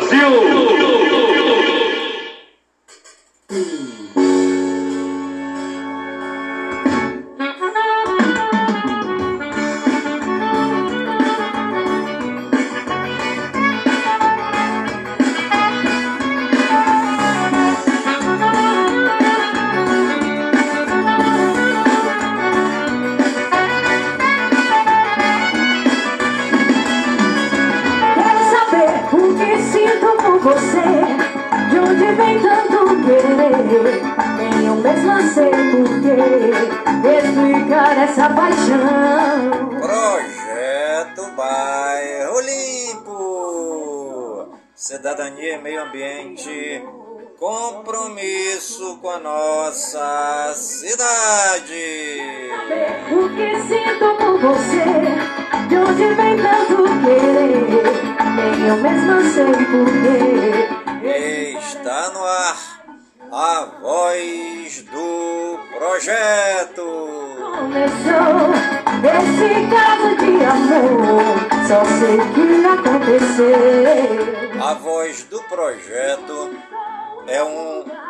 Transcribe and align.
Brasil. 0.00 1.05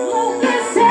Enlouquecer, 0.00 0.82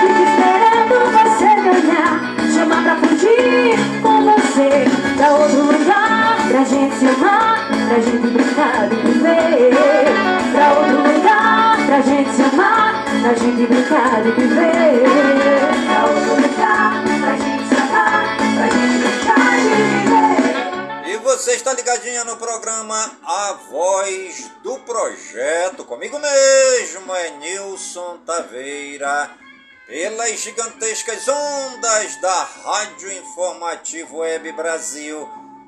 fico 0.00 0.20
esperando 0.28 0.94
você 1.16 1.50
ganhar. 1.62 2.12
Chama 2.52 2.76
pra 2.82 2.94
fugir 2.96 3.78
com 4.02 4.16
você 4.24 4.70
pra 5.16 5.28
outro 5.32 5.62
lugar, 5.62 6.36
pra 6.48 6.60
gente 6.64 6.96
se 6.98 7.06
amar 7.06 7.69
pra 7.90 7.98
gente 7.98 8.26
brincar 8.28 8.92
e 8.92 8.94
viver. 8.94 9.70
Pra 10.52 10.78
outro 10.78 11.12
lugar, 11.12 11.86
pra 11.86 12.00
gente 12.00 12.30
se 12.36 12.42
amar, 12.42 13.04
pra 13.20 13.34
gente 13.34 13.66
brincar 13.66 14.26
e 14.26 14.30
viver. 14.30 15.02
Pra 15.86 16.06
outro 16.06 16.34
lugar, 16.36 17.02
pra 17.20 17.36
gente 17.36 17.74
amar, 17.74 18.36
pra 18.54 18.68
gente 18.68 18.96
brincar 19.02 19.58
e 19.58 19.74
viver. 21.02 21.12
E 21.12 21.16
você 21.16 21.52
está 21.54 21.72
ligadinha 21.72 22.24
no 22.24 22.36
programa 22.36 23.10
A 23.24 23.54
Voz 23.68 24.48
do 24.62 24.78
Projeto, 24.78 25.84
comigo 25.84 26.16
mesmo, 26.20 27.12
é 27.12 27.30
Nilson 27.38 28.18
Taveira 28.24 29.30
pelas 29.88 30.38
gigantescas 30.38 31.26
ondas 31.26 32.14
da 32.20 32.44
Rádio 32.64 33.12
Informativo 33.12 34.18
Web 34.18 34.52
Brasil 34.52 35.28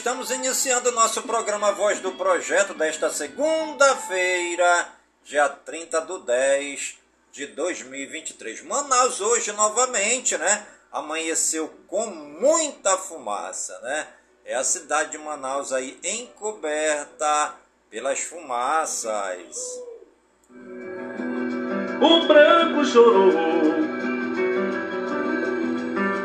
Estamos 0.00 0.30
iniciando 0.30 0.88
o 0.88 0.92
nosso 0.92 1.20
programa 1.24 1.72
Voz 1.72 2.00
do 2.00 2.12
Projeto 2.12 2.72
desta 2.72 3.10
segunda-feira, 3.10 4.88
dia 5.22 5.46
30 5.46 6.00
do 6.00 6.20
10 6.20 6.96
de 7.30 7.46
2023. 7.48 8.62
Manaus 8.62 9.20
hoje 9.20 9.52
novamente, 9.52 10.38
né? 10.38 10.66
Amanheceu 10.90 11.70
com 11.86 12.06
muita 12.06 12.96
fumaça, 12.96 13.78
né? 13.80 14.06
É 14.42 14.54
a 14.54 14.64
cidade 14.64 15.10
de 15.10 15.18
Manaus 15.18 15.70
aí 15.70 16.00
encoberta 16.02 17.56
pelas 17.90 18.20
fumaças. 18.20 19.54
O 22.00 22.26
branco 22.26 22.86
chorou. 22.86 23.32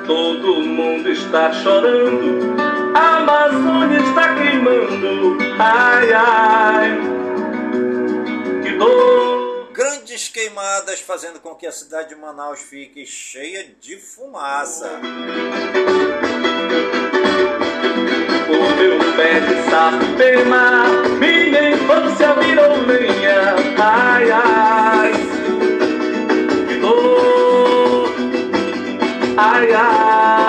Todo 0.08 0.62
mundo 0.62 1.10
está 1.12 1.52
chorando 1.52 2.75
a 2.96 3.18
Amazônia 3.18 4.00
está 4.00 4.36
queimando, 4.36 5.38
ai 5.60 6.14
ai, 6.14 6.98
que 8.64 8.72
dor. 8.78 9.70
Grandes 9.74 10.30
queimadas 10.30 11.02
fazendo 11.02 11.42
com 11.42 11.54
que 11.56 11.68
a 11.68 11.72
cidade 11.74 12.10
de 12.10 12.16
Manaus 12.16 12.62
fique 12.62 13.06
cheia 13.06 13.68
de 13.82 13.98
fumaça. 13.98 14.90
O 18.48 18.76
meu 18.78 18.98
pé 19.18 19.42
de 19.42 19.70
sapema, 19.70 20.86
minha 21.20 21.72
infância 21.72 22.34
virou 22.36 22.78
lenha, 22.88 23.56
ai 23.78 24.32
ai, 24.32 25.12
que 26.70 26.76
dor, 26.80 28.10
ai 29.38 29.74
ai. 29.74 30.45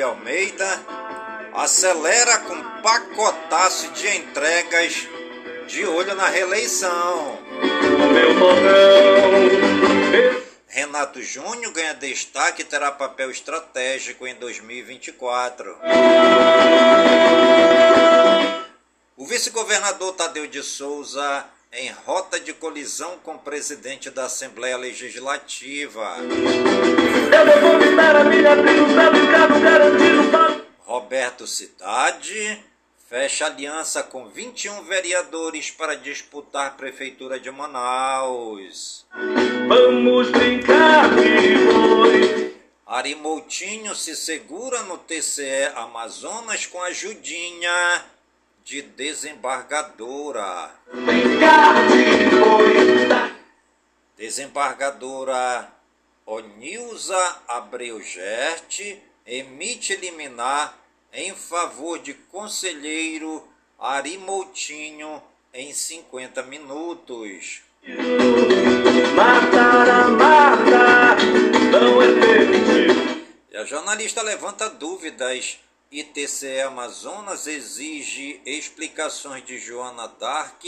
Davi 0.00 0.02
Almeida 0.02 0.82
acelera 1.52 2.38
com 2.38 2.80
pacotaço 2.80 3.90
de 3.92 4.08
entregas 4.16 5.06
de 5.68 5.84
olho 5.84 6.14
na 6.14 6.26
reeleição. 6.26 7.38
Botão. 8.38 9.90
Renato 10.68 11.22
Júnior 11.22 11.72
ganha 11.72 11.92
destaque 11.94 12.62
e 12.62 12.64
terá 12.64 12.90
papel 12.90 13.30
estratégico 13.30 14.26
em 14.26 14.34
2024. 14.36 15.76
O 19.18 19.26
vice-governador 19.26 20.14
Tadeu 20.14 20.46
de 20.46 20.62
Souza 20.62 21.44
em 21.72 21.90
rota 22.04 22.40
de 22.40 22.52
colisão 22.52 23.18
com 23.18 23.34
o 23.34 23.38
presidente 23.38 24.10
da 24.10 24.24
Assembleia 24.24 24.76
Legislativa. 24.76 26.04
A 26.04 26.20
para... 30.30 30.64
Roberto 30.84 31.46
Cidade 31.46 32.64
fecha 33.08 33.46
aliança 33.46 34.02
com 34.04 34.28
21 34.28 34.84
vereadores 34.84 35.70
para 35.70 35.96
disputar 35.96 36.68
a 36.68 36.70
Prefeitura 36.70 37.40
de 37.40 37.50
Manaus. 37.50 39.04
Vamos 39.68 40.30
brincar 40.30 41.10
de 41.16 41.54
boi. 41.72 42.56
Ari 42.86 43.16
Moutinho 43.16 43.94
se 43.94 44.14
segura 44.14 44.82
no 44.84 44.98
TCE 44.98 45.72
Amazonas 45.74 46.66
com 46.66 46.82
ajudinha 46.82 48.04
de 48.64 48.82
desembargadora. 48.82 50.70
Desembargadora 54.16 55.72
Onilza 56.26 57.42
Abreu 57.48 58.00
Gerte 58.02 59.02
emite 59.26 59.96
liminar 59.96 60.78
em 61.12 61.34
favor 61.34 61.98
de 61.98 62.14
conselheiro 62.14 63.42
Ari 63.78 64.18
Moutinho 64.18 65.22
em 65.52 65.72
50 65.72 66.42
minutos. 66.44 67.62
Matar 69.16 69.88
a 69.88 70.08
mata 70.08 71.16
não 71.72 72.02
é 72.02 72.12
permitido. 72.20 73.26
E 73.50 73.56
a 73.56 73.64
jornalista 73.64 74.22
levanta 74.22 74.68
dúvidas. 74.68 75.58
ITCE 75.92 76.60
Amazonas 76.60 77.48
exige 77.48 78.40
explicações 78.46 79.44
de 79.44 79.58
Joana 79.58 80.06
Dark 80.06 80.62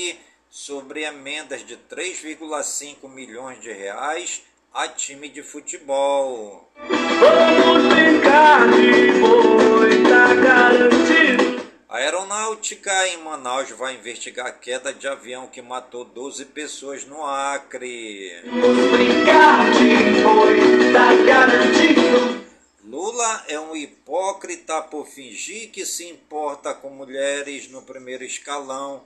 sobre 0.50 1.04
emendas 1.04 1.64
de 1.64 1.76
3,5 1.76 3.08
milhões 3.08 3.60
de 3.60 3.70
reais 3.70 4.42
a 4.74 4.88
time 4.88 5.28
de 5.28 5.40
futebol. 5.40 6.68
Vamos 6.76 7.94
brincar 7.94 8.68
de 8.72 9.12
boi, 9.20 10.02
tá 10.02 10.34
garantido. 10.34 11.70
A 11.88 11.98
aeronáutica 11.98 13.06
em 13.06 13.18
Manaus 13.18 13.70
vai 13.70 13.94
investigar 13.94 14.46
a 14.46 14.52
queda 14.52 14.92
de 14.92 15.06
avião 15.06 15.46
que 15.46 15.62
matou 15.62 16.04
12 16.04 16.46
pessoas 16.46 17.04
no 17.04 17.24
Acre. 17.24 18.42
Vamos 18.46 18.90
brincar 18.90 19.70
de 19.70 20.20
boi, 20.20 20.92
tá 20.92 21.14
garantido. 21.24 22.51
Lula 22.84 23.44
é 23.46 23.60
um 23.60 23.76
hipócrita 23.76 24.82
por 24.82 25.06
fingir 25.06 25.70
que 25.70 25.86
se 25.86 26.08
importa 26.08 26.74
com 26.74 26.90
mulheres 26.90 27.68
no 27.68 27.82
primeiro 27.82 28.24
escalão, 28.24 29.04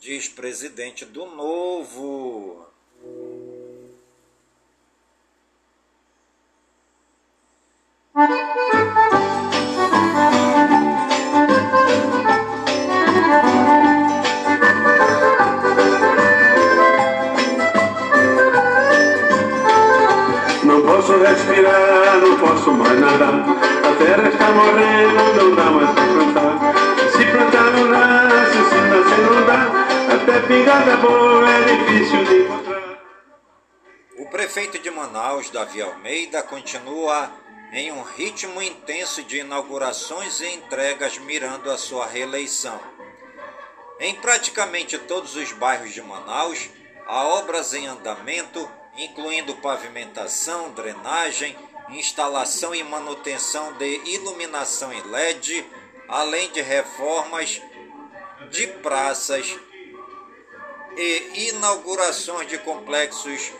diz 0.00 0.28
presidente 0.28 1.04
do 1.04 1.26
Novo. 1.26 2.66
posso 21.12 21.24
respirar, 21.24 22.16
não 22.20 22.38
posso 22.38 22.72
mais 22.72 22.98
nadar. 22.98 23.34
A 23.34 23.96
terra 23.96 24.28
está 24.28 24.50
morrendo, 24.50 25.34
não 25.36 25.54
dá 25.54 25.64
mais 25.64 25.90
para 25.90 26.06
plantar. 26.06 27.10
Se 27.10 27.24
plantar 27.26 27.70
não 27.72 27.84
nasce, 27.88 28.56
se 28.56 28.80
nascer 28.88 29.30
não 29.30 29.46
dá. 29.46 30.14
Até 30.14 30.40
pingada 30.46 30.96
boa 30.96 31.50
é 31.50 31.64
difícil 31.64 32.24
de 32.24 32.42
encontrar. 32.42 33.02
O 34.18 34.26
prefeito 34.30 34.78
de 34.78 34.90
Manaus, 34.90 35.50
Davi 35.50 35.82
Almeida, 35.82 36.42
continua 36.42 37.30
em 37.72 37.92
um 37.92 38.02
ritmo 38.02 38.62
intenso 38.62 39.22
de 39.22 39.38
inaugurações 39.38 40.40
e 40.40 40.48
entregas 40.54 41.18
mirando 41.18 41.70
a 41.70 41.76
sua 41.76 42.06
reeleição. 42.06 42.78
Em 44.00 44.14
praticamente 44.14 44.98
todos 44.98 45.36
os 45.36 45.52
bairros 45.52 45.92
de 45.92 46.02
Manaus, 46.02 46.70
há 47.06 47.24
obras 47.24 47.72
em 47.72 47.86
andamento, 47.86 48.68
incluindo 48.96 49.56
pavimentação, 49.56 50.70
drenagem, 50.72 51.56
instalação 51.90 52.74
e 52.74 52.82
manutenção 52.82 53.72
de 53.74 54.00
iluminação 54.10 54.92
em 54.92 55.02
LED, 55.02 55.66
além 56.08 56.50
de 56.52 56.60
reformas 56.60 57.60
de 58.50 58.66
praças 58.66 59.58
e 60.96 61.48
inaugurações 61.48 62.48
de 62.48 62.58
complexos 62.58 63.52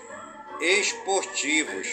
esportivos. 0.60 1.88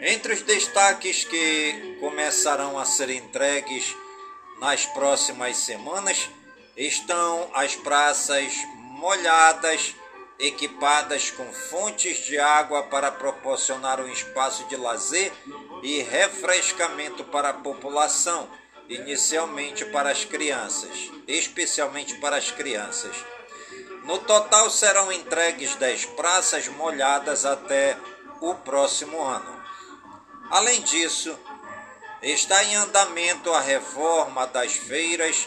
Entre 0.00 0.32
os 0.32 0.42
destaques 0.42 1.24
que 1.24 1.96
começarão 2.00 2.78
a 2.78 2.84
ser 2.84 3.10
entregues 3.10 3.94
nas 4.58 4.84
próximas 4.86 5.56
semanas 5.58 6.28
estão 6.76 7.50
as 7.54 7.76
praças 7.76 8.52
molhadas, 8.76 9.94
equipadas 10.42 11.30
com 11.30 11.52
fontes 11.52 12.18
de 12.18 12.36
água 12.36 12.82
para 12.82 13.12
proporcionar 13.12 14.00
um 14.00 14.08
espaço 14.08 14.64
de 14.64 14.76
lazer 14.76 15.32
e 15.84 16.02
refrescamento 16.02 17.22
para 17.22 17.50
a 17.50 17.54
população, 17.54 18.50
inicialmente 18.88 19.84
para 19.86 20.10
as 20.10 20.24
crianças, 20.24 21.10
especialmente 21.28 22.16
para 22.16 22.36
as 22.36 22.50
crianças. 22.50 23.16
No 24.04 24.18
total 24.18 24.68
serão 24.68 25.12
entregues 25.12 25.76
10 25.76 26.06
praças 26.06 26.66
molhadas 26.66 27.46
até 27.46 27.96
o 28.40 28.52
próximo 28.56 29.22
ano. 29.22 29.62
Além 30.50 30.82
disso, 30.82 31.38
está 32.20 32.64
em 32.64 32.74
andamento 32.74 33.52
a 33.52 33.60
reforma 33.60 34.44
das 34.48 34.72
feiras 34.72 35.46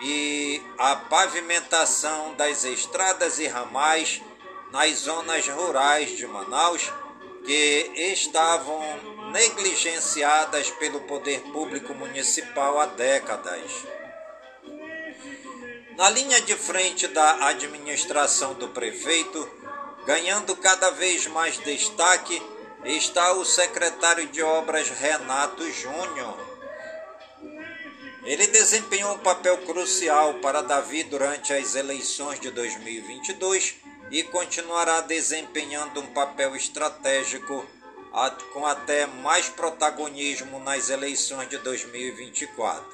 e 0.00 0.62
a 0.78 0.94
pavimentação 0.94 2.34
das 2.34 2.62
estradas 2.64 3.40
e 3.40 3.48
ramais 3.48 4.22
nas 4.76 4.98
zonas 4.98 5.48
rurais 5.48 6.18
de 6.18 6.26
Manaus 6.26 6.92
que 7.46 7.92
estavam 8.12 8.78
negligenciadas 9.32 10.70
pelo 10.72 11.00
poder 11.00 11.40
público 11.50 11.94
municipal 11.94 12.78
há 12.78 12.84
décadas. 12.84 13.70
Na 15.96 16.10
linha 16.10 16.42
de 16.42 16.54
frente 16.54 17.08
da 17.08 17.46
administração 17.46 18.52
do 18.52 18.68
prefeito, 18.68 19.48
ganhando 20.04 20.54
cada 20.54 20.90
vez 20.90 21.26
mais 21.26 21.56
destaque, 21.56 22.42
está 22.84 23.32
o 23.32 23.46
secretário 23.46 24.26
de 24.26 24.42
Obras 24.42 24.90
Renato 24.90 25.72
Júnior. 25.72 26.36
Ele 28.24 28.46
desempenhou 28.48 29.14
um 29.14 29.20
papel 29.20 29.56
crucial 29.58 30.34
para 30.34 30.60
Davi 30.60 31.02
durante 31.02 31.54
as 31.54 31.74
eleições 31.74 32.38
de 32.38 32.50
2022 32.50 33.85
e 34.10 34.22
continuará 34.24 35.00
desempenhando 35.00 36.00
um 36.00 36.06
papel 36.08 36.54
estratégico 36.54 37.66
com 38.52 38.64
até 38.64 39.06
mais 39.06 39.48
protagonismo 39.48 40.58
nas 40.60 40.88
eleições 40.88 41.48
de 41.48 41.58
2024. 41.58 42.84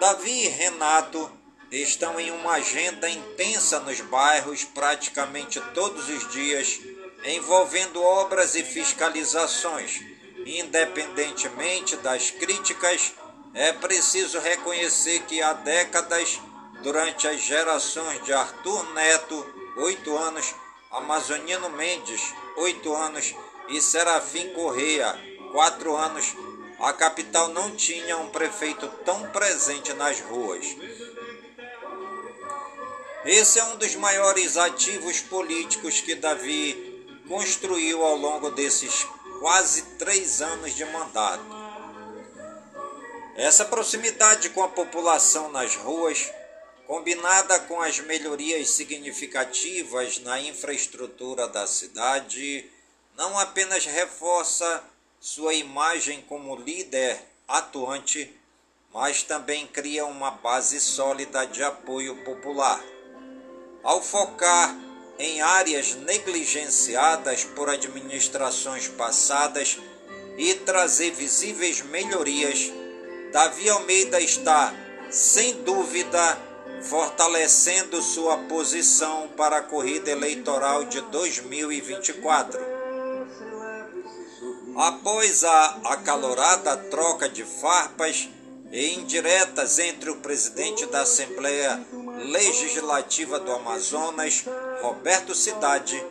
Davi 0.00 0.44
e 0.44 0.48
Renato 0.48 1.30
estão 1.70 2.18
em 2.18 2.30
uma 2.30 2.52
agenda 2.52 3.08
intensa 3.08 3.80
nos 3.80 4.00
bairros 4.00 4.64
praticamente 4.64 5.60
todos 5.74 6.08
os 6.08 6.30
dias, 6.30 6.80
envolvendo 7.24 8.02
obras 8.02 8.54
e 8.54 8.62
fiscalizações. 8.62 10.00
Independentemente 10.46 11.96
das 11.96 12.30
críticas, 12.30 13.12
é 13.52 13.72
preciso 13.72 14.38
reconhecer 14.38 15.22
que 15.24 15.42
há 15.42 15.52
décadas, 15.54 16.38
durante 16.86 17.26
as 17.26 17.40
gerações 17.40 18.22
de 18.22 18.32
Arthur 18.32 18.94
Neto, 18.94 19.44
8 19.76 20.16
anos, 20.18 20.54
Amazonino 20.92 21.68
Mendes, 21.70 22.32
8 22.56 22.94
anos, 22.94 23.34
e 23.68 23.80
Serafim 23.82 24.52
Correia, 24.52 25.18
4 25.50 25.96
anos, 25.96 26.36
a 26.78 26.92
capital 26.92 27.48
não 27.48 27.74
tinha 27.74 28.16
um 28.18 28.28
prefeito 28.28 28.86
tão 29.04 29.28
presente 29.30 29.92
nas 29.94 30.20
ruas. 30.20 30.64
Esse 33.24 33.58
é 33.58 33.64
um 33.64 33.76
dos 33.78 33.96
maiores 33.96 34.56
ativos 34.56 35.20
políticos 35.22 36.00
que 36.00 36.14
Davi 36.14 37.20
construiu 37.26 38.04
ao 38.04 38.14
longo 38.14 38.52
desses 38.52 39.04
quase 39.40 39.82
três 39.98 40.40
anos 40.40 40.72
de 40.72 40.84
mandato. 40.84 41.42
Essa 43.34 43.64
proximidade 43.64 44.50
com 44.50 44.62
a 44.62 44.68
população 44.68 45.50
nas 45.50 45.74
ruas, 45.74 46.30
combinada 46.86 47.58
com 47.60 47.80
as 47.80 47.98
melhorias 47.98 48.70
significativas 48.70 50.20
na 50.20 50.40
infraestrutura 50.40 51.48
da 51.48 51.66
cidade, 51.66 52.70
não 53.16 53.38
apenas 53.38 53.84
reforça 53.84 54.82
sua 55.20 55.54
imagem 55.54 56.22
como 56.28 56.54
líder 56.54 57.18
atuante, 57.48 58.32
mas 58.92 59.22
também 59.22 59.66
cria 59.66 60.06
uma 60.06 60.30
base 60.30 60.80
sólida 60.80 61.44
de 61.46 61.62
apoio 61.62 62.16
popular. 62.24 62.82
Ao 63.82 64.00
focar 64.00 64.76
em 65.18 65.40
áreas 65.40 65.94
negligenciadas 65.94 67.44
por 67.44 67.68
administrações 67.68 68.86
passadas 68.88 69.78
e 70.38 70.54
trazer 70.54 71.10
visíveis 71.12 71.80
melhorias, 71.82 72.70
Davi 73.32 73.68
Almeida 73.68 74.20
está, 74.20 74.72
sem 75.10 75.62
dúvida, 75.62 76.45
fortalecendo 76.88 78.00
sua 78.00 78.36
posição 78.38 79.28
para 79.36 79.58
a 79.58 79.62
corrida 79.62 80.10
eleitoral 80.10 80.84
de 80.84 81.00
2024. 81.00 82.60
Após 84.76 85.42
a 85.42 85.78
acalorada 85.84 86.76
troca 86.76 87.28
de 87.28 87.44
farpas 87.44 88.28
e 88.70 88.94
indiretas 88.94 89.78
entre 89.78 90.10
o 90.10 90.16
presidente 90.16 90.86
da 90.86 91.00
Assembleia 91.00 91.84
Legislativa 92.18 93.40
do 93.40 93.52
Amazonas, 93.52 94.44
Roberto 94.82 95.34
Cidade, 95.34 96.04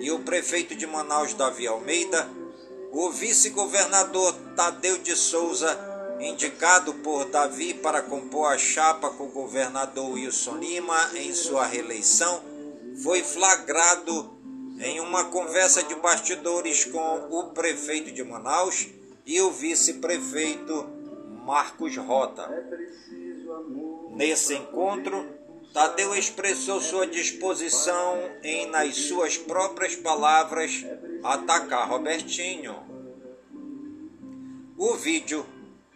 e 0.00 0.10
o 0.10 0.20
prefeito 0.20 0.74
de 0.74 0.86
Manaus, 0.86 1.34
Davi 1.34 1.66
Almeida, 1.66 2.28
o 2.90 3.10
vice-governador 3.10 4.34
Tadeu 4.56 4.98
de 4.98 5.16
Souza, 5.16 5.91
indicado 6.22 6.94
por 6.94 7.24
Davi 7.26 7.74
para 7.74 8.02
compor 8.02 8.52
a 8.52 8.58
chapa 8.58 9.10
com 9.10 9.24
o 9.24 9.32
governador 9.32 10.12
Wilson 10.12 10.56
Lima 10.56 11.10
em 11.14 11.34
sua 11.34 11.66
reeleição, 11.66 12.42
foi 13.02 13.22
flagrado 13.22 14.38
em 14.80 15.00
uma 15.00 15.24
conversa 15.24 15.82
de 15.82 15.94
bastidores 15.96 16.84
com 16.84 17.28
o 17.30 17.50
prefeito 17.50 18.12
de 18.12 18.22
Manaus 18.22 18.88
e 19.26 19.40
o 19.40 19.50
vice-prefeito 19.50 20.88
Marcos 21.44 21.96
Rota. 21.96 22.48
Nesse 24.10 24.54
encontro, 24.54 25.26
Tadeu 25.72 26.14
expressou 26.14 26.80
sua 26.80 27.06
disposição 27.06 28.18
em, 28.42 28.66
nas 28.66 28.94
suas 28.96 29.38
próprias 29.38 29.96
palavras, 29.96 30.84
atacar 31.22 31.88
Robertinho. 31.88 32.76
O 34.76 34.94
vídeo, 34.94 35.46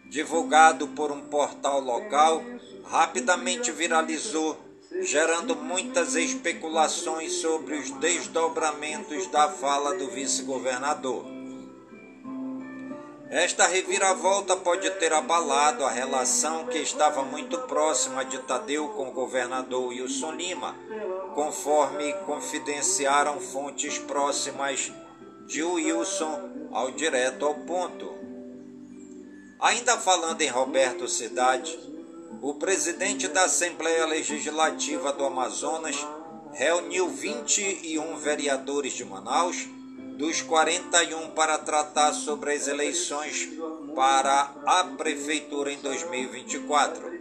divulgado 0.09 0.87
por 0.89 1.11
um 1.11 1.21
portal 1.21 1.79
local, 1.79 2.41
rapidamente 2.85 3.71
viralizou, 3.71 4.57
gerando 5.01 5.55
muitas 5.55 6.15
especulações 6.15 7.33
sobre 7.33 7.75
os 7.75 7.91
desdobramentos 7.91 9.27
da 9.27 9.49
fala 9.49 9.95
do 9.97 10.09
vice-governador. 10.09 11.37
Esta 13.29 13.67
reviravolta 13.67 14.55
pode 14.55 14.89
ter 14.91 15.11
abalado 15.11 15.83
a 15.83 15.91
relação 15.91 16.65
que 16.67 16.77
estava 16.77 17.23
muito 17.23 17.57
próxima 17.59 18.23
de 18.23 18.37
Tadeu 18.39 18.87
com 18.89 19.09
o 19.09 19.11
governador 19.11 19.89
Wilson 19.89 20.31
Lima, 20.31 20.73
conforme 21.35 22.13
confidenciaram 22.25 23.41
fontes 23.41 23.99
próximas 23.99 24.93
de 25.45 25.61
Wilson 25.61 26.69
ao 26.71 26.91
direto 26.91 27.45
ao 27.45 27.53
ponto. 27.53 28.16
Ainda 29.59 29.97
falando 29.97 30.39
em 30.41 30.49
Roberto 30.49 31.07
Cidade, 31.07 31.77
o 32.43 32.53
presidente 32.53 33.27
da 33.27 33.45
Assembleia 33.45 34.05
Legislativa 34.05 35.11
do 35.11 35.25
Amazonas 35.25 35.95
reuniu 36.53 37.09
21 37.09 38.17
vereadores 38.17 38.93
de 38.93 39.03
Manaus 39.03 39.67
dos 40.15 40.43
41 40.43 41.31
para 41.31 41.57
tratar 41.57 42.13
sobre 42.13 42.53
as 42.53 42.67
eleições 42.67 43.49
para 43.95 44.53
a 44.63 44.83
Prefeitura 44.95 45.71
em 45.71 45.77
2024. 45.77 47.17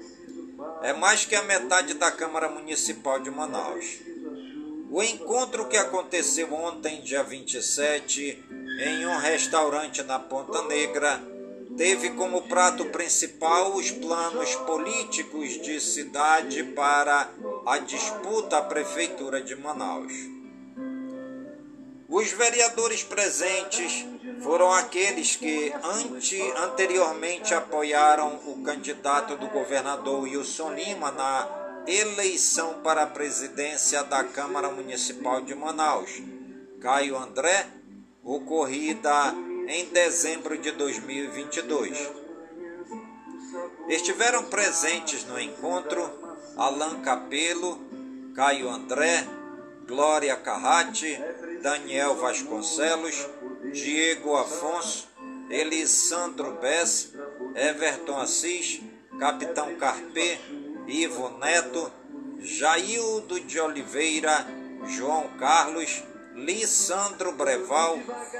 É 0.83 0.93
mais 0.93 1.25
que 1.25 1.35
a 1.35 1.43
metade 1.43 1.95
da 1.95 2.11
Câmara 2.13 2.51
Municipal 2.51 3.19
de 3.19 3.31
Manaus. 3.31 3.99
O 4.91 5.03
encontro 5.03 5.69
que 5.69 5.77
aconteceu 5.77 6.53
ontem, 6.53 7.01
dia 7.01 7.23
27, 7.23 8.45
em 8.79 9.07
um 9.07 9.17
restaurante 9.17 10.03
na 10.03 10.19
Ponta 10.19 10.63
Negra, 10.63 11.36
teve 11.77 12.11
como 12.11 12.43
prato 12.43 12.87
principal 12.87 13.75
os 13.75 13.91
planos 13.91 14.55
políticos 14.57 15.61
de 15.61 15.81
cidade 15.81 16.65
para 16.65 17.31
a 17.67 17.79
disputa 17.79 18.59
à 18.59 18.63
Prefeitura 18.63 19.43
de 19.43 19.55
Manaus. 19.55 20.13
Os 22.09 22.31
vereadores 22.33 23.03
presentes 23.03 24.07
foram 24.41 24.73
aqueles 24.73 25.37
que 25.37 25.73
ante, 25.83 26.41
anteriormente 26.57 27.53
apoiaram 27.53 28.41
o 28.47 28.63
candidato 28.63 29.37
do 29.37 29.49
governador 29.49 30.23
Wilson 30.23 30.73
Lima 30.73 31.11
na 31.11 31.83
eleição 31.87 32.81
para 32.83 33.03
a 33.03 33.07
presidência 33.07 34.03
da 34.05 34.25
Câmara 34.25 34.71
Municipal 34.71 35.41
de 35.43 35.55
Manaus, 35.55 36.23
Caio 36.81 37.17
André, 37.17 37.67
ocorrida 38.25 39.35
em 39.67 39.87
dezembro 39.87 40.57
de 40.57 40.71
2022. 40.73 42.11
Estiveram 43.89 44.45
presentes 44.45 45.25
no 45.25 45.41
encontro 45.41 46.09
Alain 46.57 47.01
Capelo, 47.01 47.79
Caio 48.35 48.69
André, 48.69 49.27
Glória 49.87 50.37
Carrati, 50.37 51.19
Daniel 51.63 52.15
Vasconcelos, 52.17 53.27
Diego 53.73 54.37
Afonso, 54.37 55.09
Elisandro 55.49 56.55
Bess, 56.55 57.13
Everton 57.55 58.19
Assis, 58.19 58.81
Capitão 59.19 59.75
Carpê, 59.77 60.39
Ivo 60.87 61.31
Neto, 61.39 61.91
Jaildo 62.39 63.41
de 63.41 63.59
Oliveira, 63.61 64.47
João 64.87 65.29
Carlos, 65.39 66.03
Lissandro 66.37 67.33
Breval, 67.33 67.99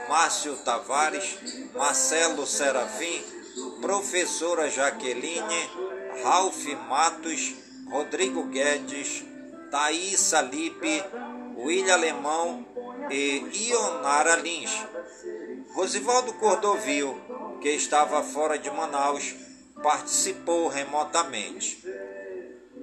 Márcio 0.09 0.55
Tavares, 0.57 1.39
Marcelo 1.75 2.47
Serafim, 2.47 3.23
Professora 3.81 4.69
Jaqueline, 4.71 5.71
Ralph 6.23 6.65
Matos, 6.89 7.55
Rodrigo 7.91 8.45
Guedes, 8.45 9.25
Thaís 9.71 10.21
Salipe, 10.21 11.03
William 11.57 11.95
Alemão, 11.95 12.67
e 13.11 13.69
Ionara 13.69 14.37
Lins. 14.37 14.85
Rosivaldo 15.75 16.33
Cordovil, 16.35 17.21
que 17.61 17.71
estava 17.71 18.23
fora 18.23 18.59
de 18.59 18.71
Manaus, 18.71 19.35
participou 19.83 20.69
remotamente. 20.69 21.83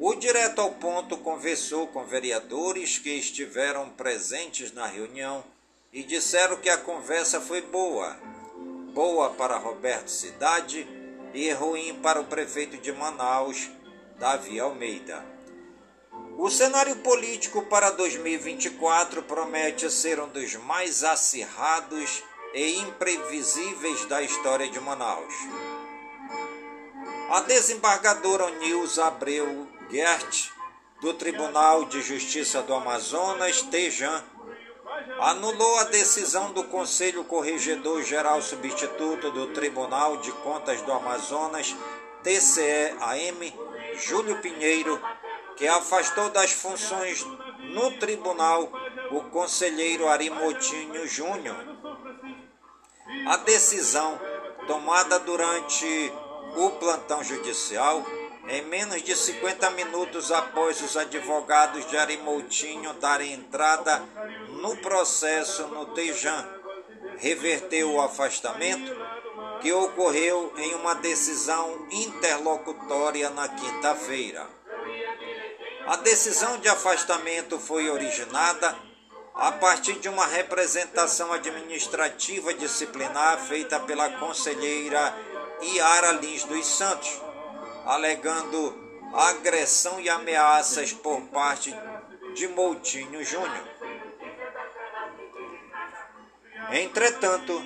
O 0.06 0.16
direto 0.16 0.60
ao 0.60 0.70
ponto 0.70 1.16
conversou 1.16 1.88
com 1.88 2.04
vereadores 2.04 2.98
que 2.98 3.10
estiveram 3.10 3.88
presentes 3.92 4.74
na 4.74 4.86
reunião 4.86 5.42
e 5.94 6.04
disseram 6.04 6.58
que 6.58 6.70
a 6.70 6.78
conversa 6.78 7.40
foi 7.40 7.62
boa. 7.62 8.18
Boa 8.94 9.30
para 9.30 9.56
Roberto 9.56 10.10
Cidade 10.10 10.86
e 11.34 11.50
ruim 11.52 12.02
para 12.02 12.20
o 12.20 12.26
prefeito 12.26 12.76
de 12.80 12.92
Manaus, 12.92 13.70
Davi 14.20 14.60
Almeida. 14.60 15.26
O 16.38 16.50
cenário 16.50 16.98
político 16.98 17.62
para 17.68 17.90
2024 17.92 19.24
promete 19.24 19.90
ser 19.90 20.20
um 20.20 20.28
dos 20.28 20.54
mais 20.56 21.06
acirrados 21.06 22.22
e 22.54 22.78
imprevisíveis 22.80 24.04
da 24.08 24.22
história 24.22 24.68
de 24.68 24.82
Manaus. 24.82 25.34
A 27.30 27.40
desembargadora 27.40 28.52
Nilza 28.60 29.06
Abreu 29.06 29.73
Gert, 29.90 30.50
do 31.02 31.14
Tribunal 31.14 31.86
de 31.86 32.02
Justiça 32.02 32.62
do 32.62 32.74
Amazonas, 32.74 33.62
TEJAN, 33.62 34.24
anulou 35.20 35.80
a 35.80 35.84
decisão 35.86 36.52
do 36.52 36.64
Conselho 36.66 37.24
Corregedor 37.26 38.02
Geral 38.04 38.42
Substituto 38.42 39.32
do 39.32 39.48
Tribunal 39.48 40.18
de 40.18 40.32
Contas 40.32 40.82
do 40.82 40.92
Amazonas, 40.92 41.76
TCE-AM, 42.24 43.54
Júlio 43.96 44.40
Pinheiro, 44.40 45.00
que 45.56 45.68
afastou 45.68 46.30
das 46.30 46.52
funções 46.52 47.26
no 47.60 47.92
tribunal 48.00 48.72
o 49.12 49.22
conselheiro 49.30 50.08
Arimotinho 50.08 51.08
Júnior. 51.08 51.58
A 53.28 53.38
decisão, 53.38 54.20
tomada 54.66 55.20
durante 55.20 56.12
o 56.56 56.70
plantão 56.72 57.24
judicial, 57.24 58.04
em 58.48 58.62
menos 58.64 59.02
de 59.02 59.16
50 59.16 59.70
minutos 59.72 60.32
após 60.32 60.82
os 60.82 60.98
advogados 60.98 61.88
de 61.88 61.98
Arimoutinho 61.98 62.94
darem 62.94 63.34
entrada 63.34 64.04
no 64.62 64.76
processo 64.78 65.68
no 65.68 65.88
Tejan, 65.88 66.46
reverteu 67.18 67.94
o 67.94 68.02
afastamento 68.02 68.96
que 69.62 69.72
ocorreu 69.72 70.54
em 70.58 70.76
uma 70.76 70.96
decisão 70.96 71.88
interlocutória 71.90 73.30
na 73.30 73.48
quinta-feira. 73.48 74.46
A 75.88 75.96
decisão 75.98 76.58
de 76.60 76.68
afastamento 76.68 77.58
foi 77.60 77.90
originada 77.90 78.76
a 79.34 79.52
partir 79.54 79.94
de 80.00 80.08
uma 80.10 80.26
representação 80.26 81.32
administrativa 81.34 82.54
disciplinar 82.54 83.40
feita 83.40 83.80
pela 83.80 84.10
conselheira 84.12 85.14
Iara 85.62 86.12
Lins 86.12 86.44
dos 86.44 86.66
Santos, 86.66 87.22
alegando 87.86 88.82
agressão 89.14 90.00
e 90.00 90.10
ameaças 90.10 90.92
por 90.92 91.22
parte 91.24 91.74
de 92.34 92.48
Moutinho 92.48 93.24
Júnior. 93.24 93.68
Entretanto, 96.72 97.62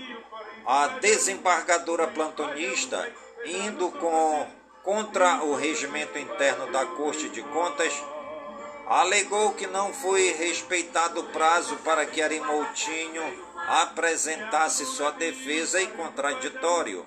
a 0.66 0.88
desembargadora 1.00 2.08
plantonista, 2.08 3.10
indo 3.46 3.90
com, 3.92 4.48
contra 4.84 5.44
o 5.44 5.56
regimento 5.56 6.18
interno 6.18 6.70
da 6.72 6.86
Corte 6.86 7.30
de 7.30 7.42
Contas, 7.42 7.94
alegou 8.86 9.54
que 9.54 9.68
não 9.68 9.94
foi 9.94 10.34
respeitado 10.34 11.22
o 11.22 11.26
prazo 11.26 11.78
para 11.78 12.06
que 12.06 12.22
Arimoutinho 12.22 13.24
apresentasse 13.68 14.86
sua 14.86 15.12
defesa 15.12 15.82
e 15.82 15.88
contraditório. 15.88 17.06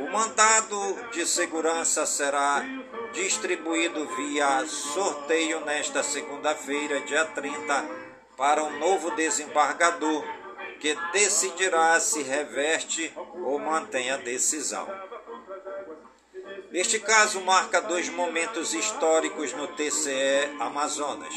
O 0.00 0.10
mandado 0.10 1.10
de 1.10 1.26
segurança 1.26 2.06
será 2.06 2.64
distribuído 3.12 4.06
via 4.16 4.64
sorteio 4.66 5.60
nesta 5.64 6.02
segunda-feira, 6.02 7.00
dia 7.00 7.24
30, 7.24 7.84
para 8.36 8.62
um 8.62 8.78
novo 8.78 9.10
desembargador, 9.12 10.24
que 10.78 10.96
decidirá 11.12 11.98
se 11.98 12.22
reverte 12.22 13.12
ou 13.44 13.58
mantém 13.58 14.10
a 14.10 14.16
decisão. 14.16 14.86
Este 16.72 17.00
caso 17.00 17.40
marca 17.40 17.80
dois 17.80 18.08
momentos 18.08 18.74
históricos 18.74 19.52
no 19.52 19.66
TCE 19.68 20.56
Amazonas. 20.60 21.34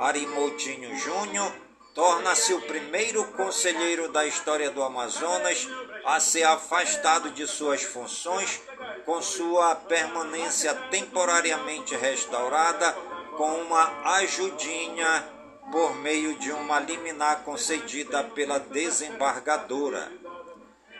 Ari 0.00 0.26
Moutinho 0.26 0.96
Júnior 0.96 1.52
torna-se 1.94 2.52
o 2.54 2.62
primeiro 2.62 3.24
conselheiro 3.32 4.10
da 4.10 4.26
história 4.26 4.70
do 4.70 4.82
Amazonas 4.82 5.68
a 6.04 6.18
ser 6.20 6.44
afastado 6.44 7.30
de 7.30 7.46
suas 7.46 7.82
funções 7.82 8.60
com 9.04 9.20
sua 9.22 9.74
permanência 9.74 10.74
temporariamente 10.90 11.94
restaurada 11.96 12.92
com 13.36 13.50
uma 13.62 14.16
ajudinha 14.16 15.24
por 15.70 15.94
meio 15.96 16.38
de 16.38 16.50
uma 16.52 16.78
liminar 16.80 17.42
concedida 17.44 18.22
pela 18.24 18.58
desembargadora. 18.58 20.10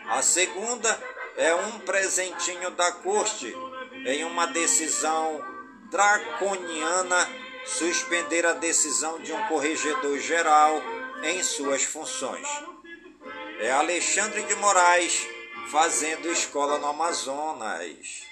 A 0.07 0.21
segunda 0.21 0.99
é 1.37 1.53
um 1.53 1.79
presentinho 1.79 2.71
da 2.71 2.91
corte 2.91 3.55
em 4.05 4.23
uma 4.23 4.47
decisão 4.47 5.43
draconiana 5.89 7.29
suspender 7.65 8.45
a 8.45 8.53
decisão 8.53 9.19
de 9.19 9.31
um 9.31 9.47
corregedor 9.47 10.17
geral 10.19 10.81
em 11.23 11.41
suas 11.43 11.83
funções. 11.83 12.47
É 13.59 13.71
Alexandre 13.71 14.43
de 14.43 14.55
Moraes 14.55 15.27
fazendo 15.71 16.31
escola 16.31 16.77
no 16.79 16.87
Amazonas. 16.87 18.23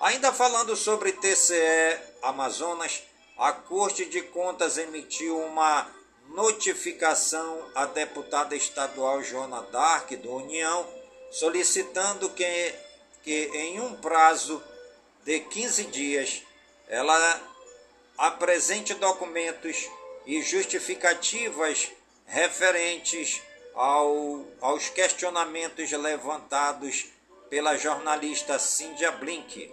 Ainda 0.00 0.32
falando 0.32 0.74
sobre 0.74 1.12
TCE 1.12 1.98
Amazonas, 2.22 3.02
a 3.36 3.52
Corte 3.52 4.06
de 4.06 4.22
Contas 4.22 4.78
emitiu 4.78 5.38
uma 5.38 5.86
notificação 6.28 7.70
à 7.74 7.86
deputada 7.86 8.56
estadual 8.56 9.22
Joana 9.22 9.62
Dark, 9.62 10.10
do 10.12 10.34
União, 10.34 10.88
solicitando 11.30 12.30
que, 12.30 12.74
que 13.22 13.50
em 13.54 13.80
um 13.80 13.94
prazo 13.96 14.62
de 15.24 15.40
15 15.40 15.84
dias 15.84 16.42
ela 16.88 17.40
apresente 18.18 18.94
documentos 18.94 19.88
e 20.26 20.42
justificativas 20.42 21.90
referentes 22.26 23.42
ao, 23.74 24.44
aos 24.60 24.88
questionamentos 24.88 25.90
levantados 25.92 27.06
pela 27.48 27.76
jornalista 27.76 28.58
Cíndia 28.58 29.10
Blink. 29.12 29.72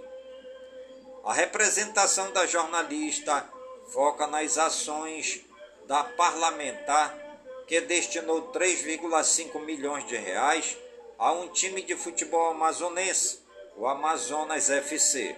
A 1.24 1.34
representação 1.34 2.32
da 2.32 2.46
jornalista 2.46 3.48
foca 3.92 4.28
nas 4.28 4.58
ações 4.58 5.46
da 5.86 6.04
parlamentar 6.04 7.18
que 7.68 7.82
destinou 7.82 8.52
3,5 8.52 9.60
milhões 9.60 10.08
de 10.08 10.16
reais 10.16 10.78
a 11.20 11.32
um 11.32 11.50
time 11.50 11.82
de 11.82 11.96
futebol 11.96 12.52
amazonense, 12.52 13.40
o 13.76 13.86
Amazonas 13.88 14.70
FC. 14.70 15.36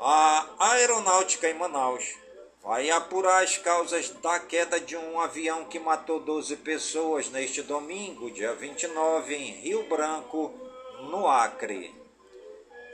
A 0.00 0.46
aeronáutica 0.58 1.48
em 1.48 1.54
Manaus 1.54 2.23
vai 2.64 2.90
apurar 2.90 3.44
as 3.44 3.58
causas 3.58 4.08
da 4.08 4.40
queda 4.40 4.80
de 4.80 4.96
um 4.96 5.20
avião 5.20 5.66
que 5.66 5.78
matou 5.78 6.18
12 6.18 6.56
pessoas 6.56 7.28
neste 7.28 7.60
domingo, 7.60 8.30
dia 8.30 8.54
29, 8.54 9.34
em 9.34 9.52
Rio 9.52 9.86
Branco, 9.86 10.50
no 11.10 11.28
Acre. 11.28 11.94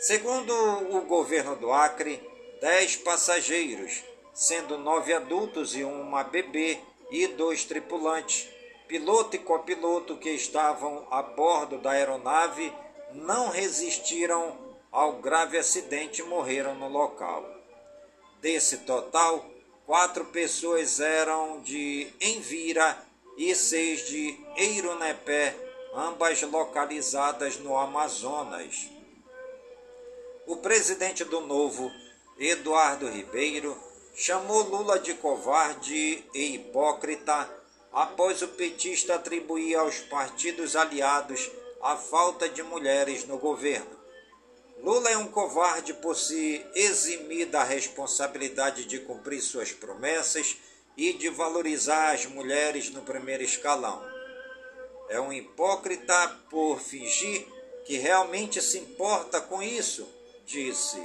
Segundo 0.00 0.52
o 0.96 1.02
governo 1.02 1.54
do 1.54 1.70
Acre, 1.72 2.20
10 2.60 2.96
passageiros, 2.96 4.02
sendo 4.34 4.76
nove 4.76 5.12
adultos 5.12 5.76
e 5.76 5.84
uma 5.84 6.24
bebê, 6.24 6.80
e 7.12 7.26
dois 7.28 7.64
tripulantes, 7.64 8.48
piloto 8.86 9.34
e 9.36 9.38
copiloto 9.38 10.16
que 10.16 10.30
estavam 10.30 11.06
a 11.10 11.22
bordo 11.22 11.78
da 11.78 11.90
aeronave, 11.90 12.72
não 13.12 13.48
resistiram 13.48 14.56
ao 14.90 15.14
grave 15.14 15.58
acidente 15.58 16.22
e 16.22 16.24
morreram 16.24 16.74
no 16.76 16.88
local. 16.88 17.44
Desse 18.40 18.78
total, 18.78 19.44
quatro 19.90 20.26
pessoas 20.26 21.00
eram 21.00 21.60
de 21.62 22.06
Envira 22.20 22.96
e 23.36 23.52
seis 23.56 24.06
de 24.06 24.38
Eirunepé, 24.54 25.52
ambas 25.92 26.40
localizadas 26.42 27.58
no 27.58 27.76
Amazonas. 27.76 28.88
O 30.46 30.58
presidente 30.58 31.24
do 31.24 31.40
Novo, 31.40 31.90
Eduardo 32.38 33.08
Ribeiro, 33.08 33.76
chamou 34.14 34.62
Lula 34.62 35.00
de 35.00 35.14
covarde 35.14 36.24
e 36.32 36.54
hipócrita 36.54 37.50
após 37.92 38.42
o 38.42 38.46
petista 38.46 39.16
atribuir 39.16 39.74
aos 39.74 39.98
partidos 40.02 40.76
aliados 40.76 41.50
a 41.82 41.96
falta 41.96 42.48
de 42.48 42.62
mulheres 42.62 43.26
no 43.26 43.38
governo. 43.38 43.99
Lula 44.82 45.10
é 45.10 45.16
um 45.16 45.28
covarde 45.28 45.92
por 45.92 46.16
se 46.16 46.64
eximir 46.74 47.46
da 47.46 47.62
responsabilidade 47.62 48.86
de 48.86 48.98
cumprir 49.00 49.42
suas 49.42 49.72
promessas 49.72 50.56
e 50.96 51.12
de 51.12 51.28
valorizar 51.28 52.14
as 52.14 52.24
mulheres 52.24 52.90
no 52.90 53.02
primeiro 53.02 53.42
escalão. 53.42 54.02
É 55.08 55.20
um 55.20 55.32
hipócrita 55.32 56.28
por 56.48 56.80
fingir 56.80 57.46
que 57.84 57.98
realmente 57.98 58.62
se 58.62 58.78
importa 58.78 59.40
com 59.40 59.62
isso, 59.62 60.08
disse. 60.46 60.98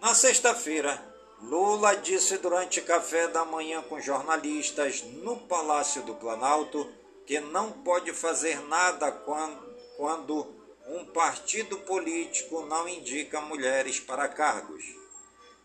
Na 0.00 0.14
sexta-feira, 0.14 1.00
Lula 1.42 1.94
disse 1.94 2.36
durante 2.38 2.80
café 2.80 3.28
da 3.28 3.44
manhã 3.44 3.80
com 3.82 4.00
jornalistas 4.00 5.02
no 5.02 5.36
Palácio 5.36 6.02
do 6.02 6.14
Planalto 6.14 6.90
que 7.26 7.38
não 7.38 7.70
pode 7.70 8.12
fazer 8.12 8.60
nada 8.66 9.12
quando, 9.12 9.76
quando 9.96 10.59
um 10.90 11.04
partido 11.04 11.78
político 11.78 12.66
não 12.66 12.88
indica 12.88 13.40
mulheres 13.40 14.00
para 14.00 14.26
cargos. 14.26 14.84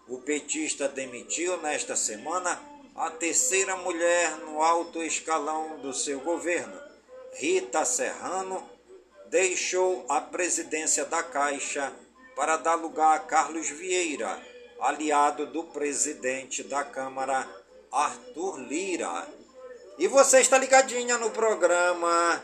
O 0.07 0.19
petista 0.19 0.87
demitiu 0.87 1.57
nesta 1.57 1.95
semana 1.95 2.61
a 2.95 3.09
terceira 3.09 3.75
mulher 3.75 4.37
no 4.37 4.61
alto 4.61 5.01
escalão 5.01 5.79
do 5.79 5.93
seu 5.93 6.19
governo. 6.19 6.79
Rita 7.33 7.83
Serrano 7.83 8.69
deixou 9.27 10.05
a 10.07 10.21
presidência 10.21 11.03
da 11.05 11.23
Caixa 11.23 11.91
para 12.35 12.57
dar 12.57 12.75
lugar 12.75 13.15
a 13.15 13.19
Carlos 13.19 13.67
Vieira, 13.67 14.39
aliado 14.79 15.47
do 15.47 15.63
presidente 15.63 16.61
da 16.61 16.83
Câmara, 16.83 17.49
Arthur 17.91 18.59
Lira. 18.59 19.27
E 19.97 20.07
você 20.07 20.39
está 20.39 20.59
ligadinha 20.59 21.17
no 21.17 21.31
programa 21.31 22.43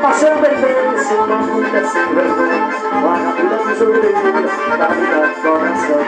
Passando 0.00 0.46
em 0.46 0.56
vez, 0.56 1.10
uma 1.10 1.36
mulher 1.36 1.84
sem 1.84 2.06
vergonha 2.14 2.68
Maravilha 3.02 3.58
me 3.64 3.74
joelho, 3.74 4.12
da 4.78 4.88
vida 4.88 5.28
coração 5.42 6.00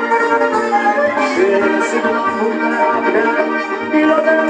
Se 1.91 1.97
uma 2.09 2.27
mulher 2.39 2.81
abrindo 2.97 3.45
E 3.93 4.01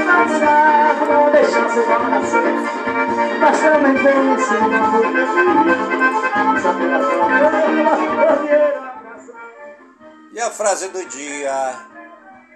dançar, 0.07 0.95
não 1.05 1.25
deixar 1.31 1.67
seu 1.71 1.83
coração 1.83 2.47
Passando 3.41 3.85
em 3.87 3.95
vez, 3.95 4.47
uma 4.61 4.79
mulher 4.91 5.27
fria 5.27 5.75
Só 6.61 6.71
pela 6.73 6.99
sua 7.03 7.25
mão, 7.27 7.43
eu 8.21 8.39
E 10.31 10.39
a 10.39 10.49
frase 10.49 10.87
do 10.87 11.05
dia. 11.05 11.92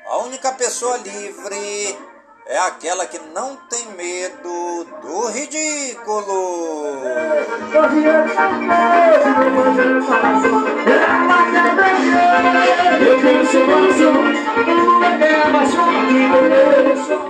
A 0.09 0.19
única 0.19 0.53
pessoa 0.53 0.95
livre 0.97 1.97
é 2.45 2.57
aquela 2.59 3.05
que 3.05 3.19
não 3.19 3.57
tem 3.69 3.87
medo 3.87 4.85
do 5.01 5.27
ridículo. 5.27 6.85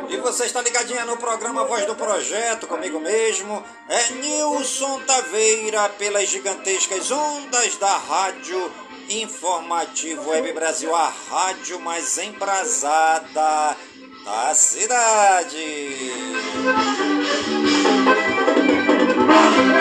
E 0.08 0.18
você 0.18 0.46
está 0.46 0.62
ligadinha 0.62 1.04
no 1.06 1.18
programa 1.18 1.66
Voz 1.66 1.84
do 1.88 1.96
Projeto, 1.96 2.68
comigo 2.68 3.00
mesmo, 3.00 3.64
é 3.90 4.12
Nilson 4.14 5.00
Taveira, 5.00 5.90
pelas 5.98 6.30
gigantescas 6.30 7.10
ondas 7.10 7.76
da 7.78 7.98
rádio 7.98 8.72
Informativo 9.10 10.30
Web 10.30 10.52
Brasil, 10.52 10.94
a 10.94 11.08
rádio 11.08 11.80
mais 11.80 12.18
embrasada 12.18 13.78
da 14.26 14.54
cidade. 14.54 16.12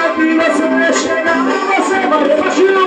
Aqui 0.05 0.37
você 0.37 0.69
vai 0.69 0.93
chegar, 0.93 1.45
você 1.75 2.07
vai 2.07 2.25
ver 2.25 2.41
baixinho. 2.41 2.87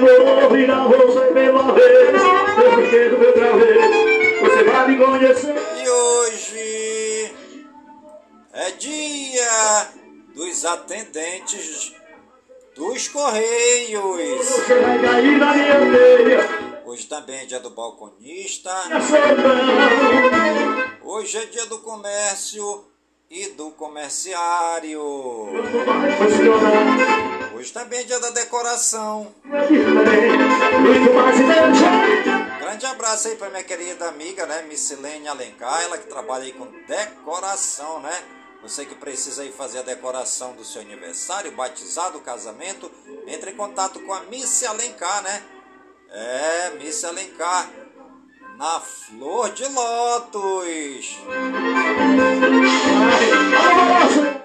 Vou 0.00 0.50
virar 0.50 0.88
você 0.88 1.20
pela 1.32 1.72
vez, 1.72 2.22
eu 2.58 2.72
brinquedo 2.74 3.18
meu 3.18 3.28
outra 3.28 3.56
vez. 3.56 4.40
Você 4.40 4.64
vai 4.64 4.88
me 4.88 4.96
conhecer. 4.96 5.54
E 5.80 5.88
hoje 5.88 7.34
é 8.52 8.70
dia 8.72 9.88
dos 10.34 10.64
atendentes 10.64 11.94
dos 12.74 13.08
Correios. 13.08 14.46
Você 14.46 14.80
vai 14.80 15.00
cair 15.00 15.38
na 15.38 15.54
minha 15.54 15.78
teia. 15.92 16.82
Hoje 16.84 17.06
também 17.06 17.40
é 17.40 17.44
dia 17.46 17.60
do 17.60 17.70
balconista. 17.70 18.70
Solidão. 19.00 19.64
Hoje 21.02 21.38
é 21.38 21.46
dia 21.46 21.66
do 21.66 21.78
comércio 21.78 22.84
e 23.30 23.48
do 23.50 23.70
comerciário. 23.70 25.00
Hoje 27.54 27.72
também 27.72 28.00
é 28.00 28.04
dia 28.04 28.20
da 28.20 28.30
decoração. 28.30 29.32
É 29.44 29.50
mais 31.12 31.40
inteligente. 31.40 32.58
Grande 32.60 32.86
abraço 32.86 33.28
aí 33.28 33.36
pra 33.36 33.50
minha 33.50 33.62
querida 33.62 34.08
amiga, 34.08 34.46
né, 34.46 34.62
Missilene 34.62 35.28
Alencar, 35.28 35.82
ela 35.82 35.96
que 35.96 36.08
trabalha 36.08 36.44
aí 36.44 36.52
com 36.52 36.66
decoração, 36.86 38.00
né? 38.00 38.22
Você 38.64 38.86
que 38.86 38.94
precisa 38.94 39.42
aí 39.42 39.52
fazer 39.52 39.80
a 39.80 39.82
decoração 39.82 40.54
do 40.54 40.64
seu 40.64 40.80
aniversário, 40.80 41.52
batizado, 41.52 42.18
casamento, 42.20 42.90
entre 43.26 43.50
em 43.50 43.56
contato 43.56 44.00
com 44.00 44.14
a 44.14 44.22
Miss 44.22 44.64
Alencar, 44.64 45.22
né? 45.22 45.42
É, 46.08 46.70
Miss 46.78 47.04
Alencar, 47.04 47.70
na 48.56 48.80
Flor 48.80 49.52
de 49.52 49.66
Lótus. 49.66 51.18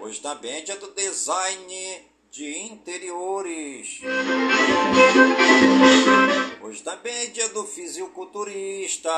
Hoje 0.02 0.20
também 0.20 0.58
é 0.58 0.62
dia 0.64 0.76
do 0.76 0.92
design 0.92 2.10
de 2.30 2.60
interiores. 2.60 4.02
Hoje 6.62 6.84
também 6.84 7.24
é 7.24 7.26
dia 7.28 7.48
do 7.48 7.64
fisiculturista. 7.64 9.10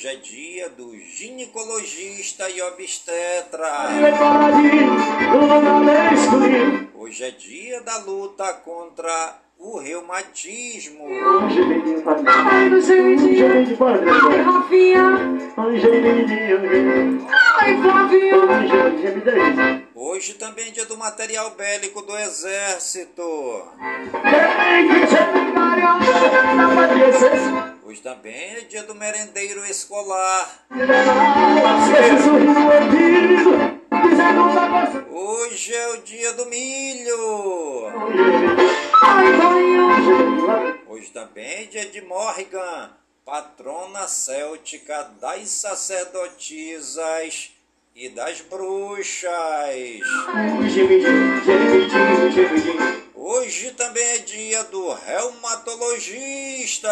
Hoje 0.00 0.08
é 0.08 0.16
dia 0.16 0.70
do 0.70 0.96
ginecologista 0.98 2.48
e 2.48 2.62
obstetra. 2.62 3.68
Hoje 6.94 7.22
é 7.22 7.30
dia 7.30 7.82
da 7.82 7.98
luta 7.98 8.50
contra 8.64 9.36
o 9.58 9.76
reumatismo. 9.78 11.04
Um. 11.04 11.10
Um. 11.10 11.44
Um. 19.52 19.90
Hoje 19.94 20.32
também 20.32 20.68
é 20.68 20.70
dia 20.70 20.86
do 20.86 20.96
material 20.96 21.50
bélico 21.50 22.00
do 22.00 22.16
exército. 22.16 23.22
Hoje 27.90 28.02
também 28.02 28.54
é 28.54 28.60
dia 28.60 28.84
do 28.84 28.94
merendeiro 28.94 29.66
escolar. 29.66 30.64
Hoje 35.10 35.74
é 35.74 35.88
o 35.88 35.96
dia 36.02 36.32
do 36.34 36.46
milho. 36.46 37.86
Hoje 40.86 41.10
também 41.10 41.44
é 41.44 41.64
dia 41.64 41.86
de 41.86 42.00
Morrigan, 42.02 42.92
patrona 43.24 44.06
céltica 44.06 45.10
das 45.20 45.50
sacerdotisas 45.50 47.50
e 47.96 48.08
das 48.08 48.40
bruxas. 48.40 49.30
Hoje 53.22 53.72
também 53.72 54.02
é 54.02 54.18
dia 54.20 54.64
do 54.64 54.94
reumatologista. 54.94 56.88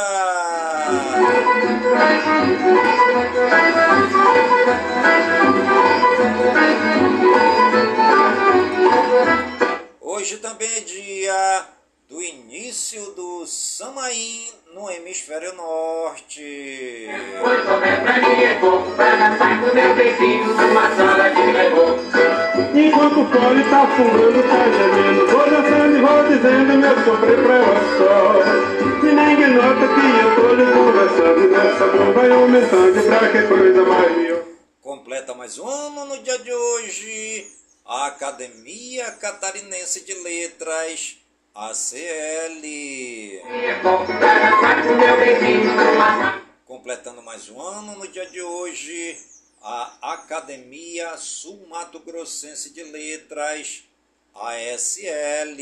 Hoje 10.02 10.36
também 10.36 10.68
é 10.68 10.80
dia 10.80 11.66
do 12.08 12.22
início 12.22 13.12
do 13.12 13.46
Samaim 13.46 14.48
no 14.72 14.90
hemisfério 14.90 15.52
norte. 15.54 17.06
Foi 17.42 17.56
mim 17.56 18.42
é 18.44 18.58
pouco 18.60 18.90
Pra 18.92 19.14
dançar 19.14 19.60
com 19.60 19.74
meu 19.74 19.94
vizinho 19.94 20.46
numa 20.46 20.96
sala 20.96 21.28
de 21.28 21.42
levou 21.52 21.98
Enquanto 22.74 23.20
o 23.20 23.26
fole 23.30 23.62
tá 23.64 23.86
fumando, 23.94 24.42
tá 24.48 24.64
gemendo 24.70 25.26
Vou 25.26 25.50
dançando 25.50 25.96
e 25.96 26.00
vou 26.00 26.22
dizendo 26.28 26.78
meu 26.78 27.04
sofrer 27.04 27.42
pra 27.44 27.54
ela 27.54 27.80
só 27.98 29.06
E 29.06 29.12
ninguém 29.12 29.54
nota 29.54 29.86
que 29.94 30.06
eu 30.18 30.34
tô 30.34 30.54
lhe 30.54 30.72
conversando 30.72 31.48
nessa 31.50 31.86
dor 31.88 32.14
vai 32.14 32.30
aumentando 32.30 33.02
pra 33.06 33.28
que 33.32 33.48
coisa 33.48 33.84
mais 33.84 34.16
melhor 34.16 34.44
Completa 34.80 35.34
mais 35.34 35.58
um 35.58 35.68
ano 35.68 36.06
no 36.06 36.22
dia 36.22 36.38
de 36.38 36.52
hoje 36.52 37.58
a 37.84 38.08
Academia 38.08 39.10
Catarinense 39.12 40.04
de 40.04 40.12
Letras, 40.22 41.16
ACL. 41.54 42.62
Completando 46.64 47.22
mais 47.22 47.48
um 47.48 47.60
ano 47.60 47.96
no 47.96 48.08
dia 48.08 48.26
de 48.26 48.40
hoje, 48.40 49.18
a 49.62 50.12
Academia 50.14 51.16
Sul 51.16 51.66
Mato 51.68 51.98
Grossense 52.00 52.72
de 52.72 52.82
Letras, 52.84 53.84
ASL. 54.34 55.56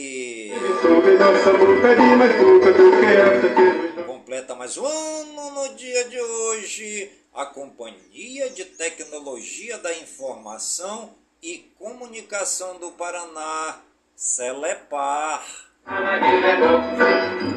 Completa 4.06 4.54
mais 4.54 4.76
um 4.76 4.86
ano 4.86 5.50
no 5.50 5.74
dia 5.74 6.04
de 6.08 6.20
hoje 6.20 7.10
a 7.36 7.44
Companhia 7.44 8.48
de 8.48 8.64
Tecnologia 8.64 9.76
da 9.76 9.94
Informação 9.98 11.14
e 11.42 11.58
Comunicação 11.78 12.78
do 12.78 12.92
Paraná, 12.92 13.78
Celepar. 14.16 15.65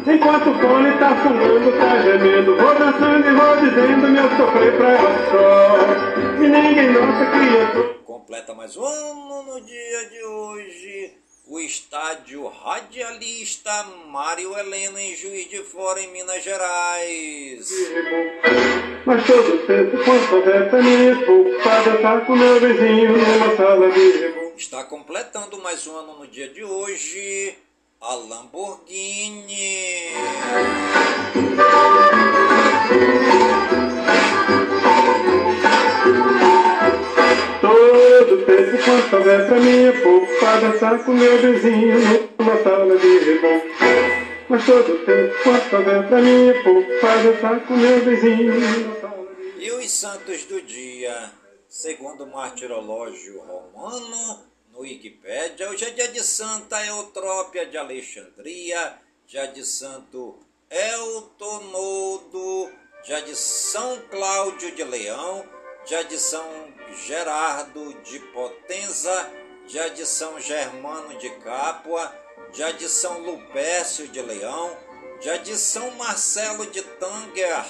Enquanto 0.05 0.49
o 0.51 0.59
fole 0.59 0.91
tá 0.99 1.15
fumando, 1.15 1.79
tá 1.79 1.99
gemendo 1.99 2.55
Vou 2.55 2.75
dançando 2.75 3.27
e 3.27 3.33
vou 3.33 3.57
dizendo 3.57 4.07
meu 4.07 4.29
sofrer 4.37 4.77
pra 4.77 4.91
ela 4.91 5.31
só. 5.31 6.43
E 6.43 6.47
ninguém 6.47 6.91
nota 6.91 7.25
que 7.31 7.37
eu 7.81 8.03
Completa 8.05 8.53
mais 8.53 8.77
um 8.77 8.85
ano 8.85 9.43
no 9.43 9.61
dia 9.61 10.09
de 10.11 10.23
hoje. 10.23 11.13
O 11.47 11.59
estádio 11.59 12.47
radialista 12.47 13.71
Mário 14.07 14.55
Helena 14.55 15.01
em 15.01 15.15
Juiz 15.15 15.49
de 15.49 15.63
Fora, 15.63 15.99
em 15.99 16.11
Minas 16.11 16.43
Gerais. 16.43 17.67
Mas 19.07 19.25
todo 19.25 19.65
tempo 19.65 19.97
quanto 20.05 20.35
houver 20.35 21.25
pouco 21.25 21.63
Pra 21.63 21.81
dançar 21.81 22.25
com 22.27 22.35
meu 22.35 22.59
vizinho 22.59 23.17
numa 23.17 23.55
sala 23.57 23.89
de 23.91 24.53
Está 24.55 24.83
completando 24.83 25.57
mais 25.63 25.87
um 25.87 25.97
ano 25.97 26.19
no 26.19 26.27
dia 26.27 26.47
de 26.49 26.63
hoje 26.63 27.57
a 28.01 28.15
Lamborghini. 28.15 30.13
Todo 37.61 38.37
tempo 38.37 38.45
peso 38.45 38.77
quanto 38.85 39.09
conversa 39.09 39.55
minha, 39.55 40.01
pouco 40.01 40.39
pra 40.39 40.59
dançar 40.59 41.03
com 41.03 41.11
meu 41.11 41.41
vizinho 41.41 42.29
numa 42.39 42.63
sala 42.63 42.97
de 42.97 43.19
rival. 43.19 43.61
Mas 44.47 44.65
todo 44.65 45.05
tempo 45.05 45.43
quanto 45.43 45.69
conversa 45.69 46.21
minha, 46.21 46.63
pouco 46.63 46.99
pra 47.01 47.17
dançar 47.17 47.67
com 47.67 47.73
meu 47.75 47.99
vizinho 48.05 48.53
numa 48.53 49.01
sala 49.01 49.27
de 49.35 49.65
E 49.65 49.71
os 49.71 49.91
santos 49.91 50.45
do 50.45 50.61
dia, 50.61 51.31
segundo 51.67 52.23
o 52.23 52.31
martirológio 52.31 53.41
romano, 53.41 54.48
Wikipédia, 54.79 55.69
hoje 55.69 55.83
é 55.83 55.89
dia 55.89 56.07
de 56.07 56.23
Santa 56.23 56.85
Eutrópia 56.85 57.65
de 57.65 57.77
Alexandria, 57.77 58.97
dia 59.27 59.45
de 59.45 59.65
Santo 59.65 60.39
Eltonodo, 60.69 62.71
dia 63.03 63.21
de 63.21 63.35
São 63.35 63.99
Cláudio 64.09 64.73
de 64.73 64.85
Leão, 64.85 65.45
dia 65.85 66.01
de 66.05 66.17
São 66.17 66.47
Gerardo 67.05 67.93
de 68.03 68.19
Potenza, 68.31 69.29
dia 69.67 69.89
de 69.89 70.05
São 70.05 70.39
Germano 70.39 71.17
de 71.17 71.29
Capua, 71.41 72.15
dia 72.53 72.71
de 72.71 72.87
São 72.87 73.19
Lupércio 73.19 74.07
de 74.07 74.21
Leão, 74.21 74.77
dia 75.19 75.39
de 75.39 75.57
São 75.57 75.91
Marcelo 75.91 76.65
de 76.67 76.81
Tanger, 76.81 77.65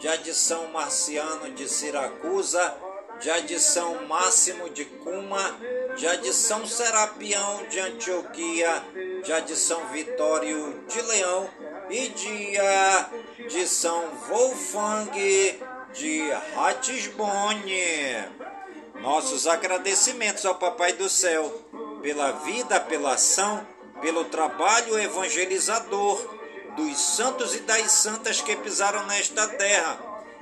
dia 0.00 0.18
de 0.18 0.34
São 0.34 0.66
Marciano 0.72 1.52
de 1.52 1.68
Siracusa, 1.68 2.76
dia 3.20 3.40
de 3.42 3.60
São 3.60 4.06
Máximo 4.06 4.68
de 4.70 4.84
Cuma, 4.84 5.56
dia 5.98 6.16
de 6.16 6.32
São 6.32 6.64
Serapião 6.64 7.66
de 7.68 7.80
Antioquia, 7.80 8.84
dia 9.24 9.40
de 9.40 9.56
São 9.56 9.84
Vitório 9.88 10.84
de 10.86 11.02
Leão 11.02 11.50
e 11.90 12.08
dia 12.10 13.10
de 13.48 13.66
São 13.66 14.08
Wolfgang 14.28 15.10
de 15.92 16.30
Ratisbonne. 16.54 18.28
Nossos 19.00 19.48
agradecimentos 19.48 20.46
ao 20.46 20.54
Papai 20.54 20.92
do 20.92 21.08
Céu 21.08 21.52
pela 22.00 22.30
vida, 22.30 22.78
pela 22.78 23.14
ação, 23.14 23.66
pelo 24.00 24.24
trabalho 24.26 24.96
evangelizador 24.96 26.36
dos 26.76 26.96
santos 26.96 27.56
e 27.56 27.60
das 27.60 27.90
santas 27.90 28.40
que 28.40 28.54
pisaram 28.54 29.04
nesta 29.06 29.48
terra. 29.48 29.98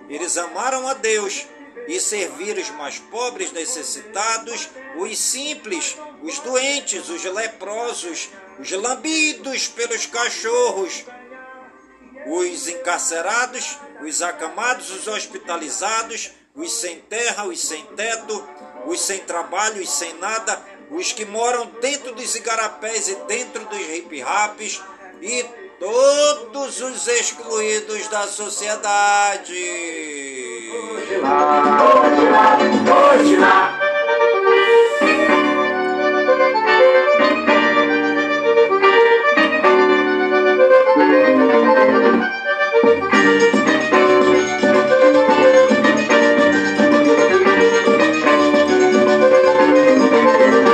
Eles 0.07 0.37
amaram 0.37 0.87
a 0.87 0.93
Deus 0.93 1.47
e 1.87 2.01
serviram 2.01 2.61
os 2.61 2.71
mais 2.71 2.99
pobres, 2.99 3.53
necessitados, 3.53 4.69
os 4.97 5.19
simples, 5.19 5.97
os 6.23 6.39
doentes, 6.41 7.09
os 7.09 7.25
leprosos, 7.25 8.29
os 8.59 8.71
lambidos 8.71 9.69
pelos 9.69 10.07
cachorros, 10.07 11.05
os 12.27 12.69
encarcerados, 12.69 13.79
os 14.03 14.23
acamados, 14.23 14.91
os 14.91 15.07
hospitalizados, 15.07 16.33
os 16.55 16.73
sem 16.73 16.99
terra, 17.01 17.47
os 17.47 17.61
sem 17.61 17.85
teto, 17.95 18.49
os 18.87 19.01
sem 19.01 19.21
trabalho, 19.21 19.83
os 19.83 19.91
sem 19.91 20.15
nada, 20.15 20.61
os 20.91 21.13
que 21.13 21.25
moram 21.25 21.67
dentro 21.81 22.15
dos 22.15 22.35
igarapés 22.35 23.09
e 23.09 23.15
dentro 23.27 23.65
dos 23.67 23.79
hip-raps 23.79 24.81
e 25.21 25.45
todos 25.79 26.81
os 26.81 27.07
excluídos 27.07 28.09
da 28.09 28.27
sociedade. 28.27 29.55
Hoje 31.09 31.19
lá, 31.19 32.59
hoje 33.13 33.37
lá. 33.37 33.79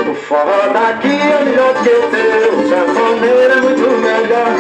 O 0.09 0.15
forró 0.15 0.73
daqui 0.73 1.09
é 1.09 1.45
melhor 1.45 1.61
o 1.61 1.85
teu, 1.85 2.01
o 2.01 2.69
sanfoneiro 2.71 3.53
é 3.53 3.61
muito 3.61 3.91
melhor. 3.99 4.53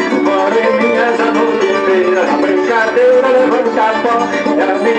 Minhas 0.82 1.18
a 1.18 1.32
noite 1.32 1.66
inteira, 1.66 2.22
brincadeira 2.42 3.28
levanta 3.28 4.91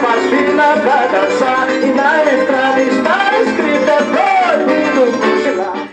faz 0.00 0.22
fila 0.30 0.80
pra 0.80 1.06
dançar. 1.06 1.70
E 1.70 1.92
na 1.92 2.24
entrada 2.32 2.82
está 2.82 3.40
escrito, 3.40 3.90
é 3.90 4.02
proibido 4.12 5.18
cochilar. 5.18 5.88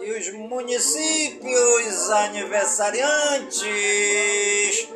E 0.00 0.12
os 0.12 0.32
municípios 0.34 2.10
aniversariantes 2.10 4.88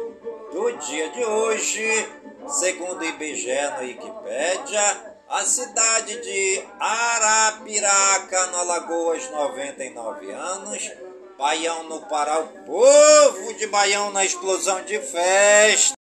do 0.53 0.71
dia 0.79 1.09
de 1.11 1.25
hoje, 1.25 2.09
segundo 2.49 3.01
o 3.01 3.05
IBGE 3.05 3.71
no 3.77 3.83
Wikipédia, 3.83 5.17
a 5.29 5.43
cidade 5.43 6.21
de 6.23 6.65
Arapiraca, 6.81 8.47
no 8.47 8.59
Alagoas, 8.59 9.31
99 9.31 10.33
anos. 10.33 10.91
Baião 11.39 11.83
no 11.83 12.01
Pará, 12.09 12.41
o 12.41 12.49
povo 12.65 13.53
de 13.59 13.67
Baião 13.67 14.11
na 14.11 14.25
explosão 14.25 14.83
de 14.85 14.99
festa. 14.99 15.96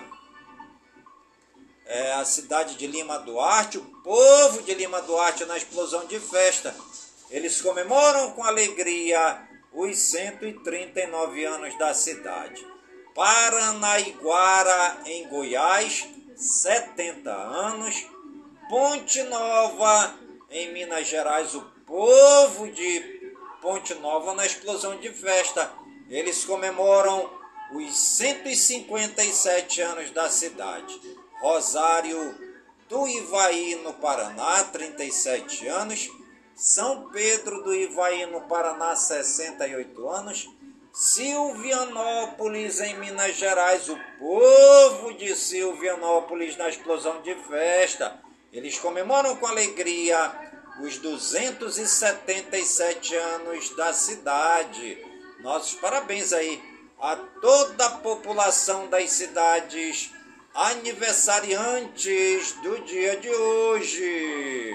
é, 1.87 2.13
a 2.13 2.25
cidade 2.25 2.77
de 2.77 2.87
Lima 2.87 3.19
Duarte, 3.19 3.79
o 3.79 3.85
povo 4.03 4.63
de 4.63 4.75
Lima 4.75 5.01
Duarte 5.03 5.45
na 5.47 5.57
explosão 5.57 6.07
de 6.07 6.21
festa. 6.21 6.75
Eles 7.31 7.63
comemoram 7.63 8.33
com 8.33 8.45
alegria 8.45 9.49
os 9.73 9.97
139 9.99 11.45
anos 11.45 11.79
da 11.79 11.95
cidade. 11.95 12.67
Paranaiguara, 13.15 15.03
em 15.07 15.29
Goiás, 15.29 16.07
70 16.37 17.31
anos. 17.31 18.07
Ponte 18.69 19.23
Nova, 19.25 20.15
em 20.51 20.73
Minas 20.73 21.09
Gerais, 21.09 21.55
o 21.55 21.63
povo 21.87 22.71
de 22.71 23.35
Ponte 23.61 23.95
Nova 23.95 24.35
na 24.35 24.47
explosão 24.47 24.97
de 24.99 25.11
festa. 25.11 25.73
Eles 26.09 26.45
comemoram 26.45 27.31
os 27.73 27.97
157 27.97 29.81
anos 29.83 30.11
da 30.11 30.29
cidade. 30.31 31.01
Rosário 31.41 32.35
do 32.89 33.07
Ivaí, 33.07 33.77
no 33.77 33.93
Paraná, 33.95 34.65
37 34.65 35.69
anos. 35.69 36.09
São 36.55 37.11
Pedro 37.11 37.63
do 37.63 37.75
Ivaí, 37.75 38.27
no 38.27 38.43
Paraná, 38.43 38.95
68 38.97 40.09
anos. 40.09 40.49
Silvianópolis, 40.93 42.81
em 42.81 42.99
Minas 42.99 43.37
Gerais, 43.37 43.89
o 43.89 43.97
povo 44.19 45.15
de 45.15 45.37
Silvianópolis 45.37 46.57
na 46.57 46.69
explosão 46.69 47.23
de 47.23 47.33
festa. 47.35 48.19
Eles 48.53 48.77
comemoram 48.79 49.37
com 49.37 49.47
alegria 49.47 50.33
os 50.81 50.99
277 50.99 53.15
anos 53.15 53.71
da 53.77 53.93
cidade. 53.93 54.99
Nossos 55.41 55.75
parabéns 55.75 56.33
aí 56.33 56.61
a 57.01 57.15
toda 57.17 57.87
a 57.87 57.91
população 57.91 58.89
das 58.89 59.11
cidades 59.11 60.13
aniversariantes 60.53 62.53
do 62.63 62.81
dia 62.81 63.17
de 63.17 63.31
hoje. 63.31 64.75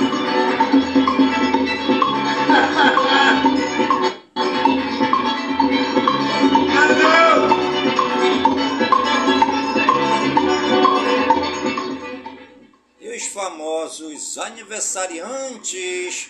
Famosos 13.91 14.37
aniversariantes 14.37 16.29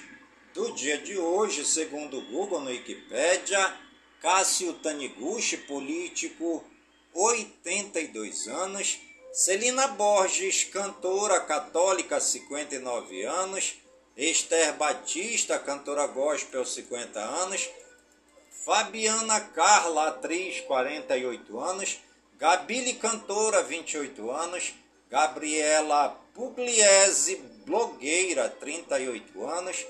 do 0.51 0.71
dia 0.71 0.97
de 0.97 1.19
hoje, 1.19 1.63
segundo 1.63 2.17
o 2.17 2.25
Google 2.25 2.61
no 2.61 2.71
Wikipédia, 2.71 3.77
Cássio 4.19 4.73
Taniguchi, 4.73 5.57
político, 5.57 6.63
82 7.13 8.47
anos, 8.47 8.99
Celina 9.31 9.87
Borges, 9.89 10.63
cantora 10.63 11.39
católica, 11.41 12.19
59 12.19 13.25
anos, 13.25 13.75
Esther 14.17 14.73
Batista, 14.73 15.59
cantora 15.59 16.07
gospel, 16.07 16.65
50 16.65 17.19
anos, 17.19 17.69
Fabiana 18.65 19.39
Carla, 19.39 20.07
atriz, 20.07 20.61
48 20.61 21.59
anos, 21.59 21.99
Gabile, 22.39 22.95
cantora, 22.95 23.61
28 23.61 24.31
anos, 24.31 24.73
Gabriela 25.11 26.17
Pugliese, 26.33 27.50
blogueira, 27.65 28.49
38 28.49 29.45
anos, 29.45 29.85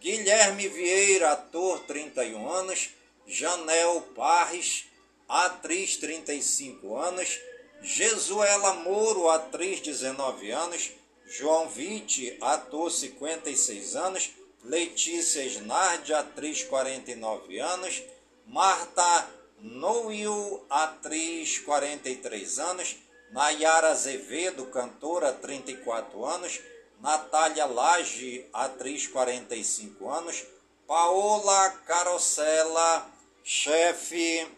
Guilherme 0.00 0.68
Vieira, 0.68 1.32
ator, 1.32 1.80
31 1.80 2.50
anos, 2.50 2.90
Janel 3.26 4.02
Parres, 4.14 4.86
atriz, 5.28 5.96
35 5.96 6.96
anos, 6.96 7.40
Jesuela 7.82 8.74
Moro, 8.74 9.28
atriz, 9.28 9.80
19 9.80 10.50
anos, 10.50 10.92
João 11.26 11.68
Vitti, 11.68 12.36
ator, 12.40 12.90
56 12.90 13.96
anos, 13.96 14.30
Letícia 14.64 15.44
Snardi, 15.44 16.12
atriz, 16.12 16.62
49 16.62 17.58
anos, 17.58 18.02
Marta 18.46 19.28
Noil, 19.60 20.64
atriz, 20.70 21.58
43 21.58 22.58
anos, 22.58 22.96
Nayara 23.32 23.90
Azevedo, 23.90 24.66
cantora, 24.66 25.32
34 25.32 26.24
anos, 26.24 26.60
Natália 27.00 27.66
Lage, 27.66 28.48
atriz, 28.52 29.06
45 29.06 30.10
anos, 30.10 30.44
Paola 30.86 31.70
Carosella, 31.86 33.10
chefe, 33.42 34.48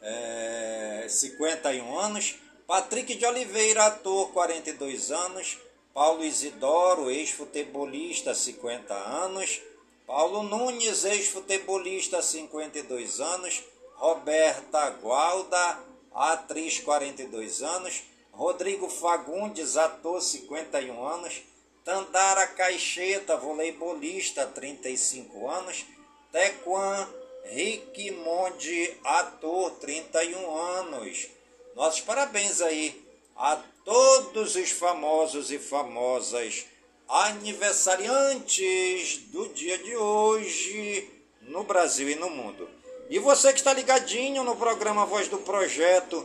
é, 0.00 1.06
51 1.08 1.98
anos, 1.98 2.36
Patrick 2.66 3.14
de 3.14 3.26
Oliveira, 3.26 3.86
ator, 3.86 4.32
42 4.32 5.10
anos, 5.10 5.58
Paulo 5.92 6.24
Isidoro, 6.24 7.10
ex-futebolista, 7.10 8.34
50 8.34 8.94
anos, 8.94 9.60
Paulo 10.06 10.42
Nunes, 10.42 11.04
ex-futebolista, 11.04 12.22
52 12.22 13.20
anos, 13.20 13.62
Roberta 13.96 14.90
Gualda, 14.90 15.80
atriz, 16.14 16.80
42 16.80 17.62
anos, 17.62 18.02
Rodrigo 18.32 18.88
Fagundes, 18.88 19.76
ator, 19.76 20.20
51 20.20 21.06
anos, 21.06 21.42
Tandara 21.84 22.46
Caixeta, 22.46 23.36
voleibolista, 23.36 24.46
35 24.46 25.48
anos, 25.48 25.84
Tequan 26.32 27.08
Riquimonde, 27.44 28.96
ator, 29.04 29.72
31 29.72 30.56
anos. 30.56 31.28
Nossos 31.76 32.00
parabéns 32.00 32.62
aí 32.62 33.04
a 33.36 33.56
todos 33.84 34.56
os 34.56 34.70
famosos 34.70 35.50
e 35.50 35.58
famosas 35.58 36.64
aniversariantes 37.08 39.18
do 39.30 39.48
dia 39.48 39.76
de 39.78 39.96
hoje 39.96 41.10
no 41.42 41.64
Brasil 41.64 42.08
e 42.08 42.14
no 42.14 42.30
mundo. 42.30 42.70
E 43.10 43.18
você 43.18 43.52
que 43.52 43.58
está 43.58 43.74
ligadinho 43.74 44.44
no 44.44 44.56
programa 44.56 45.04
Voz 45.04 45.28
do 45.28 45.36
Projeto 45.38 46.24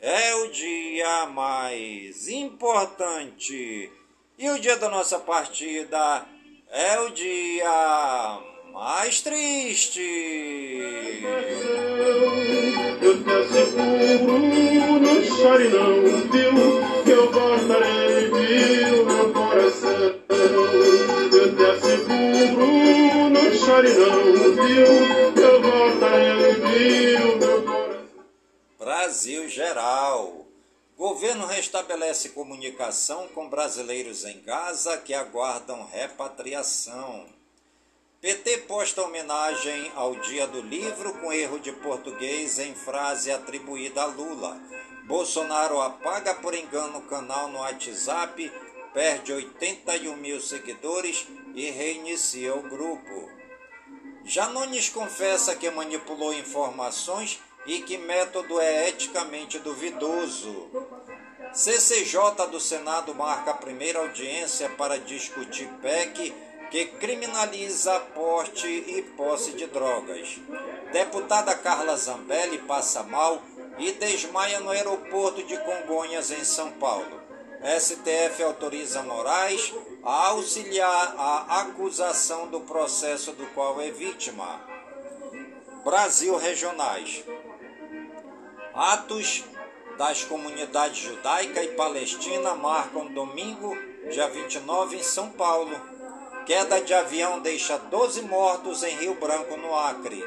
é 0.00 0.34
o 0.34 0.50
dia 0.50 1.26
mais 1.26 2.26
importante. 2.28 3.90
E 4.38 4.48
o 4.48 4.58
dia 4.58 4.76
da 4.76 4.88
nossa 4.88 5.18
partida 5.18 6.24
é 6.70 6.98
o 7.00 7.10
dia 7.10 8.38
mais 8.72 9.20
triste. 9.20 10.00
Eu 13.02 13.22
te 13.22 13.30
asseguro, 13.30 14.38
não 15.00 15.22
chore 15.22 15.68
não, 15.68 16.02
viu? 16.30 17.02
Que 17.04 17.10
eu 17.10 17.30
voltarei, 17.30 18.30
viu, 18.30 19.04
meu 19.04 19.32
coração. 19.34 20.14
Eu 21.32 21.56
te 21.56 21.62
asseguro, 21.62 22.66
não 23.30 23.52
chore 23.52 23.92
não, 23.92 24.22
viu? 24.54 25.32
Que 25.34 25.40
eu 25.40 25.62
voltarei, 25.62 26.54
viu, 26.54 27.36
meu. 27.36 27.49
Brasil 29.10 29.48
Geral. 29.48 30.46
Governo 30.96 31.44
restabelece 31.44 32.28
comunicação 32.28 33.26
com 33.34 33.48
brasileiros 33.48 34.24
em 34.24 34.40
Gaza 34.40 34.98
que 34.98 35.12
aguardam 35.12 35.84
repatriação. 35.84 37.26
PT 38.20 38.58
posta 38.68 39.02
homenagem 39.02 39.90
ao 39.96 40.14
Dia 40.14 40.46
do 40.46 40.60
Livro 40.60 41.12
com 41.14 41.32
erro 41.32 41.58
de 41.58 41.72
português 41.72 42.60
em 42.60 42.72
frase 42.72 43.32
atribuída 43.32 44.02
a 44.02 44.06
Lula. 44.06 44.56
Bolsonaro 45.08 45.80
apaga 45.80 46.36
por 46.36 46.54
engano 46.54 46.98
o 46.98 47.08
canal 47.08 47.48
no 47.48 47.58
WhatsApp, 47.58 48.48
perde 48.94 49.32
81 49.32 50.16
mil 50.18 50.40
seguidores 50.40 51.26
e 51.56 51.68
reinicia 51.68 52.54
o 52.54 52.62
grupo. 52.62 53.28
Janones 54.24 54.88
confessa 54.88 55.56
que 55.56 55.68
manipulou 55.68 56.32
informações 56.32 57.40
e 57.66 57.80
que 57.82 57.98
método 57.98 58.60
é 58.60 58.88
eticamente 58.88 59.58
duvidoso. 59.58 60.70
CCJ 61.52 62.46
do 62.50 62.60
Senado 62.60 63.14
marca 63.14 63.50
a 63.50 63.54
primeira 63.54 63.98
audiência 63.98 64.68
para 64.70 64.98
discutir 64.98 65.68
PEC 65.82 66.32
que 66.70 66.86
criminaliza 66.86 67.98
porte 68.14 68.66
e 68.66 69.02
posse 69.16 69.52
de 69.52 69.66
drogas. 69.66 70.38
Deputada 70.92 71.54
Carla 71.56 71.96
Zambelli 71.96 72.58
passa 72.58 73.02
mal 73.02 73.42
e 73.76 73.92
desmaia 73.92 74.60
no 74.60 74.70
aeroporto 74.70 75.42
de 75.42 75.58
Congonhas, 75.58 76.30
em 76.30 76.44
São 76.44 76.70
Paulo. 76.72 77.20
STF 77.78 78.42
autoriza 78.42 79.02
Moraes 79.02 79.74
a 80.02 80.28
auxiliar 80.28 81.14
a 81.18 81.60
acusação 81.60 82.46
do 82.46 82.60
processo 82.60 83.32
do 83.32 83.46
qual 83.48 83.80
é 83.80 83.90
vítima. 83.90 84.60
Brasil 85.84 86.36
Regionais. 86.36 87.24
Atos 88.74 89.44
das 89.98 90.24
comunidades 90.24 90.98
judaica 90.98 91.62
e 91.62 91.68
palestina 91.68 92.54
marcam 92.54 93.06
domingo, 93.12 93.76
dia 94.10 94.28
29, 94.28 94.96
em 94.96 95.02
São 95.02 95.28
Paulo. 95.30 95.70
Queda 96.46 96.80
de 96.80 96.94
avião 96.94 97.40
deixa 97.40 97.76
12 97.76 98.22
mortos 98.22 98.82
em 98.82 98.96
Rio 98.96 99.14
Branco, 99.14 99.56
no 99.56 99.76
Acre. 99.76 100.24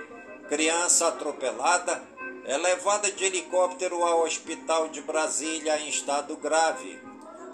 Criança 0.50 1.08
atropelada 1.08 2.04
é 2.46 2.58
levada 2.58 3.10
de 3.10 3.24
helicóptero 3.24 4.04
ao 4.04 4.24
hospital 4.24 4.89
de 4.89 5.02
Brasília 5.02 5.80
em 5.80 5.88
estado 5.88 6.36
grave. 6.36 7.02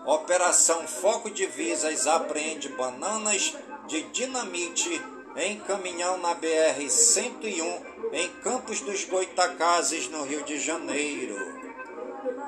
Operação 0.06 0.88
Foco 0.88 1.30
de 1.30 1.46
Visas 1.46 2.08
apreende 2.08 2.68
bananas 2.70 3.56
de 3.88 4.02
dinamite 4.04 5.02
em 5.38 5.60
caminhão 5.60 6.18
na 6.18 6.36
BR-101 6.36 7.89
em 8.12 8.30
Campos 8.42 8.82
dos 8.82 9.06
Goitacazes, 9.06 10.10
no 10.10 10.24
Rio 10.24 10.44
de 10.44 10.60
Janeiro. 10.60 11.38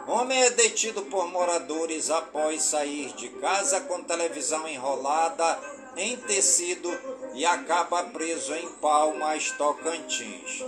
Homem 0.07 0.41
é 0.41 0.49
detido 0.49 1.03
por 1.03 1.28
moradores 1.28 2.09
após 2.09 2.64
sair 2.64 3.14
de 3.14 3.30
casa 3.30 3.82
com 3.82 4.03
televisão 4.03 4.68
enrolada 4.68 5.59
em 5.95 6.18
tecido 6.18 6.89
e 7.34 7.45
acaba 7.45 8.03
preso 8.05 8.53
em 8.53 8.68
Palmas, 8.74 9.51
Tocantins. 9.51 10.64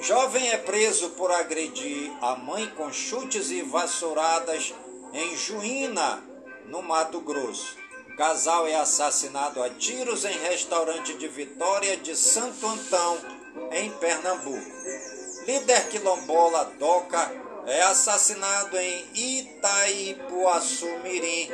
Jovem 0.00 0.50
é 0.50 0.58
preso 0.58 1.10
por 1.10 1.30
agredir 1.30 2.12
a 2.20 2.36
mãe 2.36 2.66
com 2.76 2.92
chutes 2.92 3.50
e 3.50 3.62
vassouradas 3.62 4.74
em 5.12 5.36
Juína, 5.36 6.22
no 6.66 6.82
Mato 6.82 7.20
Grosso. 7.20 7.76
Casal 8.16 8.66
é 8.66 8.74
assassinado 8.74 9.62
a 9.62 9.70
tiros 9.70 10.24
em 10.24 10.38
restaurante 10.38 11.14
de 11.14 11.28
Vitória 11.28 11.96
de 11.96 12.16
Santo 12.16 12.66
Antão, 12.66 13.18
em 13.72 13.90
Pernambuco. 13.92 14.76
Líder 15.46 15.88
quilombola 15.88 16.72
Doca 16.78 17.32
é 17.66 17.82
assassinado 17.82 18.76
em 18.78 19.06
Itaipuaçu 19.14 20.86
Mirim, 21.02 21.50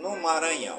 no 0.00 0.16
Maranhão. 0.16 0.78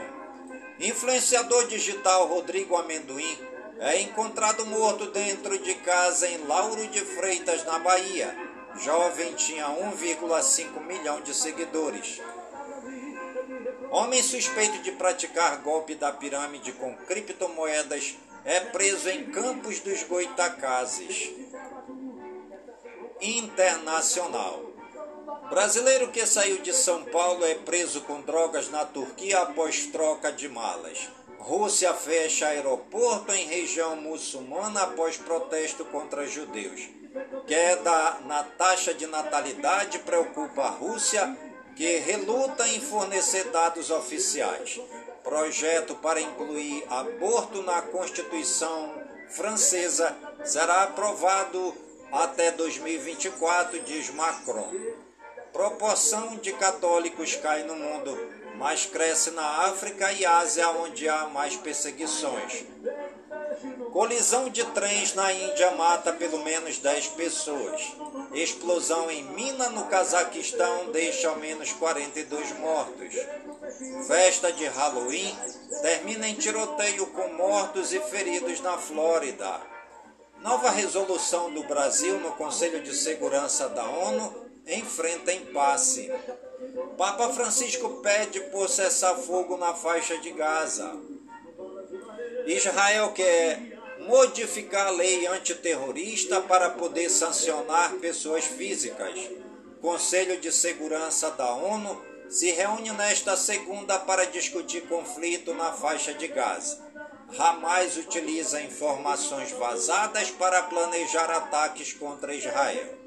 Influenciador 0.79 1.67
digital 1.67 2.27
Rodrigo 2.27 2.75
Amendoim 2.75 3.37
é 3.79 4.01
encontrado 4.01 4.65
morto 4.65 5.07
dentro 5.07 5.57
de 5.59 5.73
casa 5.75 6.27
em 6.27 6.45
Lauro 6.45 6.87
de 6.87 7.01
Freitas, 7.01 7.63
na 7.63 7.79
Bahia. 7.79 8.35
Jovem 8.79 9.33
tinha 9.33 9.65
1,5 9.67 10.81
milhão 10.85 11.21
de 11.21 11.33
seguidores. 11.33 12.21
Homem 13.89 14.21
suspeito 14.21 14.79
de 14.79 14.91
praticar 14.91 15.57
golpe 15.57 15.95
da 15.95 16.11
pirâmide 16.11 16.71
com 16.73 16.95
criptomoedas 16.95 18.15
é 18.47 18.61
preso 18.61 19.09
em 19.09 19.25
Campos 19.25 19.81
dos 19.81 20.03
Goitacazes. 20.03 21.31
Internacional. 23.19 24.63
Brasileiro 25.49 26.07
que 26.13 26.25
saiu 26.25 26.59
de 26.61 26.73
São 26.73 27.03
Paulo 27.03 27.43
é 27.45 27.55
preso 27.55 27.99
com 28.01 28.21
drogas 28.21 28.69
na 28.69 28.85
Turquia 28.85 29.41
após 29.41 29.87
troca 29.87 30.31
de 30.31 30.47
malas. 30.47 31.09
Rússia 31.37 31.93
fecha 31.93 32.47
aeroporto 32.47 33.33
em 33.33 33.47
região 33.47 33.97
muçulmana 33.97 34.83
após 34.83 35.17
protesto 35.17 35.83
contra 35.83 36.25
judeus. 36.25 36.87
Queda 37.45 38.19
na 38.27 38.43
taxa 38.43 38.93
de 38.93 39.07
natalidade 39.07 39.99
preocupa 39.99 40.61
a 40.61 40.69
Rússia, 40.69 41.37
que 41.75 41.97
reluta 41.97 42.65
em 42.69 42.79
fornecer 42.79 43.43
dados 43.49 43.91
oficiais. 43.91 44.79
Projeto 45.27 45.93
para 45.95 46.21
incluir 46.21 46.85
aborto 46.89 47.61
na 47.61 47.81
Constituição 47.81 48.93
francesa 49.27 50.15
será 50.45 50.83
aprovado 50.83 51.75
até 52.13 52.49
2024, 52.51 53.81
diz 53.81 54.09
Macron. 54.11 54.71
Proporção 55.51 56.37
de 56.37 56.53
católicos 56.53 57.35
cai 57.35 57.63
no 57.63 57.75
mundo 57.75 58.17
mas 58.57 58.85
cresce 58.85 59.31
na 59.31 59.45
África 59.67 60.11
e 60.11 60.25
Ásia, 60.25 60.69
onde 60.69 61.07
há 61.07 61.27
mais 61.27 61.55
perseguições. 61.55 62.65
Colisão 63.91 64.49
de 64.49 64.63
trens 64.65 65.13
na 65.13 65.31
Índia 65.31 65.71
mata 65.71 66.11
pelo 66.13 66.43
menos 66.43 66.77
10 66.79 67.07
pessoas. 67.09 67.95
Explosão 68.33 69.09
em 69.09 69.23
mina 69.23 69.69
no 69.69 69.85
Cazaquistão 69.85 70.91
deixa 70.91 71.29
ao 71.29 71.37
menos 71.37 71.71
42 71.73 72.51
mortos. 72.59 73.15
Festa 74.07 74.51
de 74.51 74.65
Halloween 74.65 75.35
termina 75.81 76.27
em 76.27 76.33
tiroteio 76.33 77.05
com 77.07 77.27
mortos 77.33 77.93
e 77.93 77.99
feridos 77.99 78.59
na 78.61 78.77
Flórida. 78.77 79.61
Nova 80.41 80.71
resolução 80.71 81.51
do 81.51 81.63
Brasil 81.63 82.19
no 82.19 82.31
Conselho 82.31 82.81
de 82.81 82.95
Segurança 82.95 83.69
da 83.69 83.83
ONU 83.83 84.45
enfrenta 84.65 85.31
impasse. 85.31 86.11
Papa 86.97 87.29
Francisco 87.29 88.01
pede 88.01 88.39
por 88.51 88.67
cessar 88.67 89.15
fogo 89.15 89.57
na 89.57 89.73
faixa 89.75 90.17
de 90.17 90.31
Gaza. 90.31 90.95
Israel 92.47 93.11
quer 93.11 93.77
modificar 94.07 94.87
a 94.87 94.91
lei 94.91 95.27
antiterrorista 95.27 96.41
para 96.41 96.71
poder 96.71 97.09
sancionar 97.09 97.93
pessoas 97.95 98.45
físicas. 98.45 99.13
Conselho 99.81 100.39
de 100.39 100.51
Segurança 100.51 101.29
da 101.31 101.53
ONU 101.53 102.06
se 102.29 102.51
reúne 102.51 102.91
nesta 102.91 103.37
segunda 103.37 103.97
para 103.99 104.25
discutir 104.25 104.87
conflito 104.87 105.53
na 105.53 105.71
faixa 105.71 106.13
de 106.13 106.27
Gaza. 106.27 106.85
Hamas 107.37 107.97
utiliza 107.97 108.61
informações 108.61 109.51
vazadas 109.51 110.31
para 110.31 110.63
planejar 110.63 111.29
ataques 111.29 111.93
contra 111.93 112.33
Israel. 112.33 112.97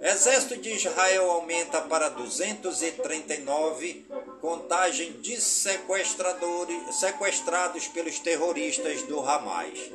Exército 0.00 0.56
de 0.58 0.74
Israel 0.74 1.30
aumenta 1.30 1.80
para 1.82 2.08
239 2.08 4.06
contagem 4.40 5.12
de 5.20 5.40
sequestradores, 5.40 6.94
sequestrados 6.96 7.88
pelos 7.88 8.20
terroristas 8.20 9.02
do 9.02 9.20
Hamas. 9.20 9.90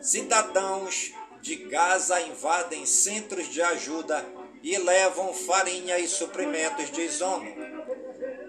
Cidadãos 0.00 1.12
de 1.40 1.56
Gaza 1.56 2.20
invadem 2.20 2.86
centros 2.86 3.48
de 3.48 3.60
ajuda 3.62 4.24
e 4.62 4.76
levam 4.78 5.32
farinha 5.32 5.98
e 5.98 6.08
suprimentos, 6.08 6.90
diz 6.90 7.20
ONU. 7.20 7.54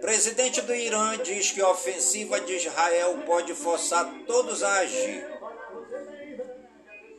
Presidente 0.02 0.62
do 0.62 0.74
Irã 0.74 1.18
diz 1.18 1.52
que 1.52 1.62
a 1.62 1.70
ofensiva 1.70 2.40
de 2.40 2.54
Israel 2.56 3.20
pode 3.26 3.54
forçar 3.54 4.06
todos 4.26 4.64
a 4.64 4.80
agir. 4.80 5.28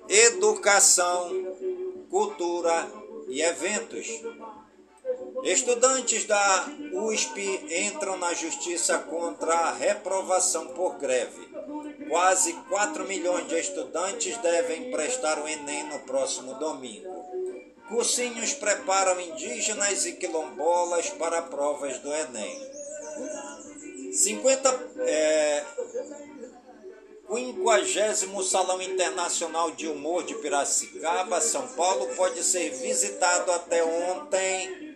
Educação, 0.09 1.31
cultura 2.09 2.89
e 3.29 3.43
eventos. 3.43 4.07
Estudantes 5.43 6.25
da 6.25 6.67
USP 6.93 7.41
entram 7.87 8.17
na 8.17 8.35
justiça 8.35 8.99
contra 8.99 9.55
a 9.55 9.73
reprovação 9.73 10.69
por 10.69 10.99
greve. 10.99 11.49
Quase 12.09 12.53
4 12.69 13.07
milhões 13.07 13.47
de 13.49 13.59
estudantes 13.59 14.37
devem 14.39 14.91
prestar 14.91 15.39
o 15.39 15.47
Enem 15.47 15.85
no 15.85 16.01
próximo 16.01 16.55
domingo. 16.55 17.18
Cursinhos 17.89 18.53
preparam 18.53 19.19
indígenas 19.21 20.05
e 20.05 20.13
quilombolas 20.13 21.09
para 21.11 21.43
provas 21.43 21.99
do 21.99 22.13
Enem. 22.13 22.71
50, 24.13 24.91
é, 25.01 25.65
o 27.29 27.37
50 27.37 28.43
Salão 28.43 28.81
Internacional 28.83 29.71
de 29.71 29.87
Humor 29.87 30.25
de 30.25 30.35
Piracicaba, 30.37 31.41
São 31.41 31.67
Paulo, 31.69 32.15
pode 32.15 32.43
ser 32.43 32.71
visitado 32.71 33.53
até 33.53 33.83
ontem 33.83 34.95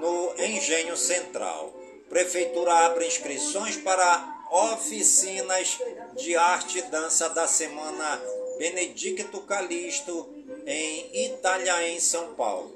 no 0.00 0.34
Engenho 0.38 0.96
Central. 0.96 1.74
Prefeitura 2.08 2.86
abre 2.86 3.06
inscrições 3.06 3.76
para 3.76 4.46
oficinas 4.50 5.78
de 6.14 6.36
arte 6.36 6.78
e 6.78 6.82
dança 6.82 7.28
da 7.28 7.46
semana 7.46 8.22
Benedicto 8.58 9.40
Calixto 9.40 10.35
em 10.66 11.26
Italhaém, 11.26 12.00
São 12.00 12.34
Paulo. 12.34 12.74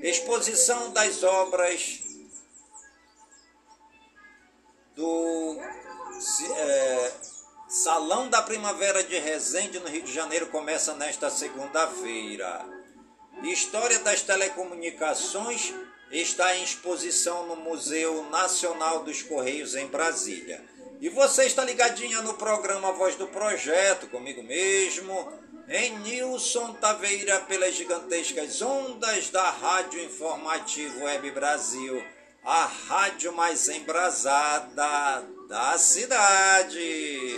Exposição 0.00 0.90
das 0.92 1.22
obras 1.22 2.00
do 4.96 5.60
é, 6.56 7.12
Salão 7.68 8.30
da 8.30 8.40
Primavera 8.40 9.04
de 9.04 9.18
Resende, 9.18 9.78
no 9.78 9.88
Rio 9.88 10.02
de 10.02 10.12
Janeiro, 10.12 10.46
começa 10.46 10.94
nesta 10.94 11.28
segunda-feira. 11.28 12.64
História 13.42 13.98
das 13.98 14.22
Telecomunicações 14.22 15.74
está 16.10 16.56
em 16.56 16.64
exposição 16.64 17.46
no 17.46 17.56
Museu 17.56 18.24
Nacional 18.30 19.04
dos 19.04 19.22
Correios, 19.22 19.74
em 19.74 19.86
Brasília. 19.86 20.77
E 21.00 21.08
você 21.08 21.44
está 21.44 21.64
ligadinha 21.64 22.20
no 22.22 22.34
programa 22.34 22.92
Voz 22.92 23.14
do 23.16 23.26
Projeto, 23.28 24.08
comigo 24.08 24.42
mesmo, 24.42 25.32
em 25.68 25.98
Nilson 25.98 26.72
Taveira, 26.74 27.40
pelas 27.40 27.74
gigantescas 27.74 28.60
ondas 28.62 29.30
da 29.30 29.50
Rádio 29.50 30.02
Informativo 30.02 31.04
Web 31.04 31.30
Brasil 31.30 32.02
a 32.44 32.64
rádio 32.88 33.32
mais 33.34 33.68
embrasada 33.68 35.22
da 35.48 35.76
cidade. 35.76 37.36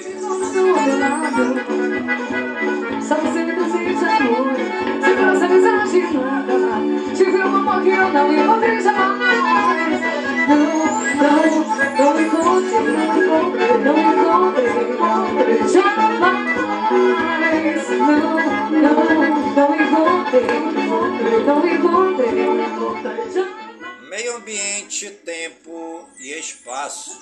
Espaço. 26.91 27.19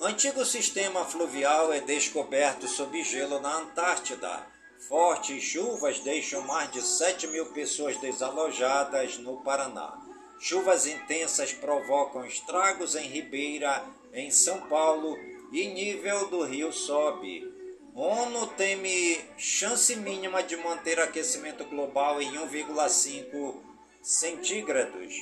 Antigo 0.00 0.44
sistema 0.44 1.04
fluvial 1.04 1.72
é 1.72 1.80
descoberto 1.80 2.68
sob 2.68 3.02
gelo 3.02 3.40
na 3.40 3.56
Antártida. 3.56 4.46
Fortes 4.88 5.42
chuvas 5.42 5.98
deixam 6.00 6.42
mais 6.42 6.70
de 6.70 6.82
7 6.82 7.26
mil 7.28 7.46
pessoas 7.46 7.96
desalojadas 7.98 9.18
no 9.18 9.38
Paraná. 9.38 9.98
Chuvas 10.38 10.86
intensas 10.86 11.52
provocam 11.52 12.24
estragos 12.24 12.94
em 12.94 13.08
Ribeira, 13.08 13.84
em 14.12 14.30
São 14.30 14.60
Paulo, 14.68 15.18
e 15.50 15.66
nível 15.66 16.28
do 16.28 16.44
rio 16.44 16.72
sobe. 16.72 17.52
ONU 17.94 18.46
teme 18.48 19.18
chance 19.36 19.96
mínima 19.96 20.42
de 20.42 20.56
manter 20.56 21.00
aquecimento 21.00 21.64
global 21.64 22.22
em 22.22 22.30
1,5 22.34 23.56
centígrados. 24.00 25.12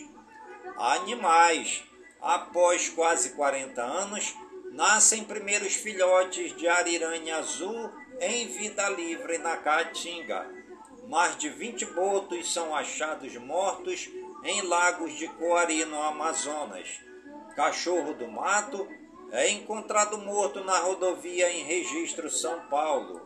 Animais. 0.76 1.82
Após 2.27 2.89
quase 2.89 3.31
40 3.35 3.81
anos, 3.81 4.35
nascem 4.72 5.22
primeiros 5.22 5.77
filhotes 5.77 6.57
de 6.57 6.66
ariranha 6.66 7.37
azul 7.37 7.89
em 8.20 8.49
vida 8.49 8.89
livre 8.89 9.39
na 9.39 9.57
Caatinga. 9.59 10.45
Mais 11.07 11.37
de 11.37 11.49
20 11.49 11.87
botos 11.87 12.53
são 12.53 12.74
achados 12.74 13.33
mortos 13.37 14.11
em 14.43 14.61
lagos 14.62 15.16
de 15.16 15.29
Coari, 15.29 15.85
no 15.85 16.03
Amazonas. 16.03 17.01
Cachorro 17.55 18.12
do 18.12 18.27
mato 18.27 18.89
é 19.31 19.49
encontrado 19.51 20.18
morto 20.18 20.64
na 20.64 20.81
rodovia 20.81 21.49
em 21.53 21.62
Registro 21.62 22.29
São 22.29 22.59
Paulo. 22.66 23.24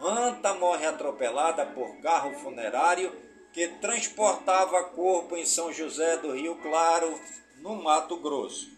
Anta 0.00 0.54
morre 0.54 0.86
atropelada 0.86 1.66
por 1.66 2.00
carro 2.00 2.34
funerário 2.40 3.12
que 3.52 3.68
transportava 3.80 4.82
corpo 4.86 5.36
em 5.36 5.46
São 5.46 5.72
José 5.72 6.16
do 6.16 6.32
Rio 6.32 6.56
Claro, 6.56 7.16
no 7.64 7.76
Mato 7.76 8.18
Grosso. 8.18 8.68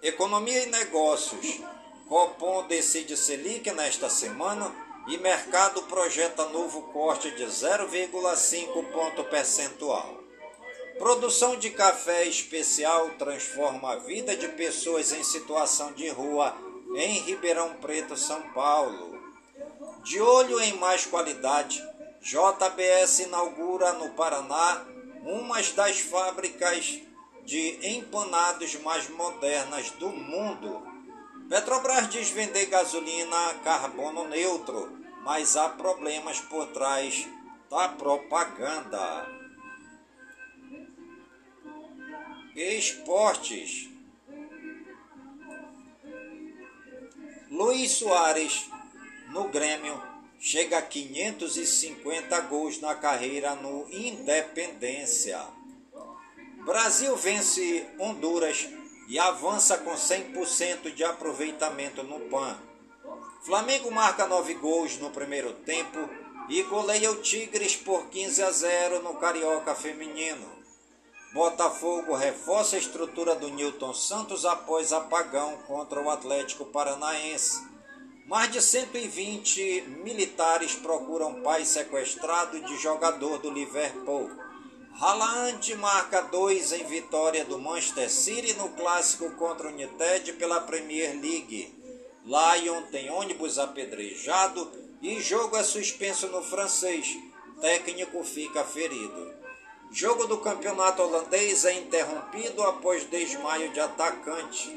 Economia 0.00 0.62
e 0.62 0.66
negócios. 0.66 1.60
Copom 2.08 2.68
decide 2.68 3.16
Selic 3.16 3.68
nesta 3.72 4.08
semana 4.08 4.72
e 5.08 5.18
mercado 5.18 5.82
projeta 5.82 6.46
novo 6.46 6.82
corte 6.92 7.32
de 7.32 7.44
0,5 7.44 8.92
ponto 8.92 9.24
percentual. 9.24 10.22
Produção 10.98 11.56
de 11.56 11.70
café 11.70 12.24
especial 12.26 13.10
transforma 13.18 13.94
a 13.94 13.96
vida 13.96 14.36
de 14.36 14.46
pessoas 14.46 15.10
em 15.10 15.24
situação 15.24 15.92
de 15.92 16.08
rua 16.08 16.56
em 16.94 17.18
Ribeirão 17.22 17.74
Preto, 17.74 18.16
São 18.16 18.40
Paulo. 18.52 19.20
De 20.04 20.20
olho 20.20 20.60
em 20.60 20.74
mais 20.74 21.04
qualidade, 21.04 21.84
JBS 22.22 23.18
inaugura 23.18 23.94
no 23.94 24.10
Paraná 24.10 24.86
uma 25.22 25.60
das 25.62 26.00
fábricas 26.00 27.00
de 27.44 27.96
empanados 27.96 28.74
mais 28.76 29.08
modernas 29.08 29.90
do 29.92 30.10
mundo. 30.10 30.86
Petrobras 31.48 32.08
diz 32.10 32.30
vender 32.30 32.66
gasolina 32.66 33.54
carbono 33.64 34.28
neutro, 34.28 34.98
mas 35.22 35.56
há 35.56 35.68
problemas 35.70 36.40
por 36.40 36.66
trás 36.68 37.26
da 37.70 37.88
propaganda. 37.88 39.26
Esportes. 42.54 43.88
Luiz 47.50 47.92
Soares, 47.92 48.68
no 49.30 49.48
Grêmio, 49.48 50.02
chega 50.38 50.78
a 50.78 50.82
550 50.82 52.40
gols 52.42 52.80
na 52.80 52.94
carreira 52.94 53.54
no 53.56 53.86
Independência. 53.90 55.40
Brasil 56.64 57.16
vence 57.16 57.86
Honduras 57.98 58.68
e 59.08 59.18
avança 59.18 59.78
com 59.78 59.92
100% 59.92 60.94
de 60.94 61.02
aproveitamento 61.02 62.02
no 62.02 62.20
PAN. 62.28 62.58
Flamengo 63.42 63.90
marca 63.90 64.26
9 64.26 64.54
gols 64.54 64.98
no 64.98 65.10
primeiro 65.10 65.52
tempo 65.54 65.98
e 66.48 66.62
goleia 66.64 67.10
o 67.10 67.16
Tigres 67.16 67.76
por 67.76 68.06
15 68.08 68.42
a 68.42 68.50
0 68.50 69.02
no 69.02 69.14
Carioca 69.14 69.74
Feminino. 69.74 70.58
Botafogo 71.32 72.14
reforça 72.14 72.76
a 72.76 72.78
estrutura 72.78 73.34
do 73.34 73.48
Newton 73.48 73.92
Santos 73.92 74.44
após 74.44 74.92
apagão 74.92 75.58
contra 75.66 76.00
o 76.00 76.10
Atlético 76.10 76.64
Paranaense. 76.66 77.66
Mais 78.28 78.52
de 78.52 78.60
120 78.60 79.84
militares 80.04 80.74
procuram 80.74 81.40
pai 81.40 81.64
sequestrado 81.64 82.60
de 82.60 82.76
jogador 82.76 83.38
do 83.38 83.50
Liverpool. 83.50 84.30
Haaland 85.00 85.74
marca 85.76 86.20
dois 86.20 86.70
em 86.72 86.84
vitória 86.84 87.46
do 87.46 87.58
Manchester 87.58 88.10
City 88.10 88.52
no 88.52 88.68
clássico 88.68 89.30
contra 89.30 89.68
o 89.68 89.70
United 89.70 90.34
pela 90.34 90.60
Premier 90.60 91.18
League. 91.18 91.74
Lyon 92.26 92.82
tem 92.92 93.08
ônibus 93.08 93.58
apedrejado 93.58 94.70
e 95.00 95.18
jogo 95.22 95.56
é 95.56 95.62
suspenso 95.62 96.26
no 96.26 96.42
francês. 96.42 97.16
Técnico 97.62 98.22
fica 98.24 98.62
ferido. 98.62 99.32
Jogo 99.90 100.26
do 100.26 100.36
campeonato 100.36 101.00
holandês 101.00 101.64
é 101.64 101.72
interrompido 101.78 102.62
após 102.62 103.08
desmaio 103.08 103.72
de 103.72 103.80
atacante. 103.80 104.68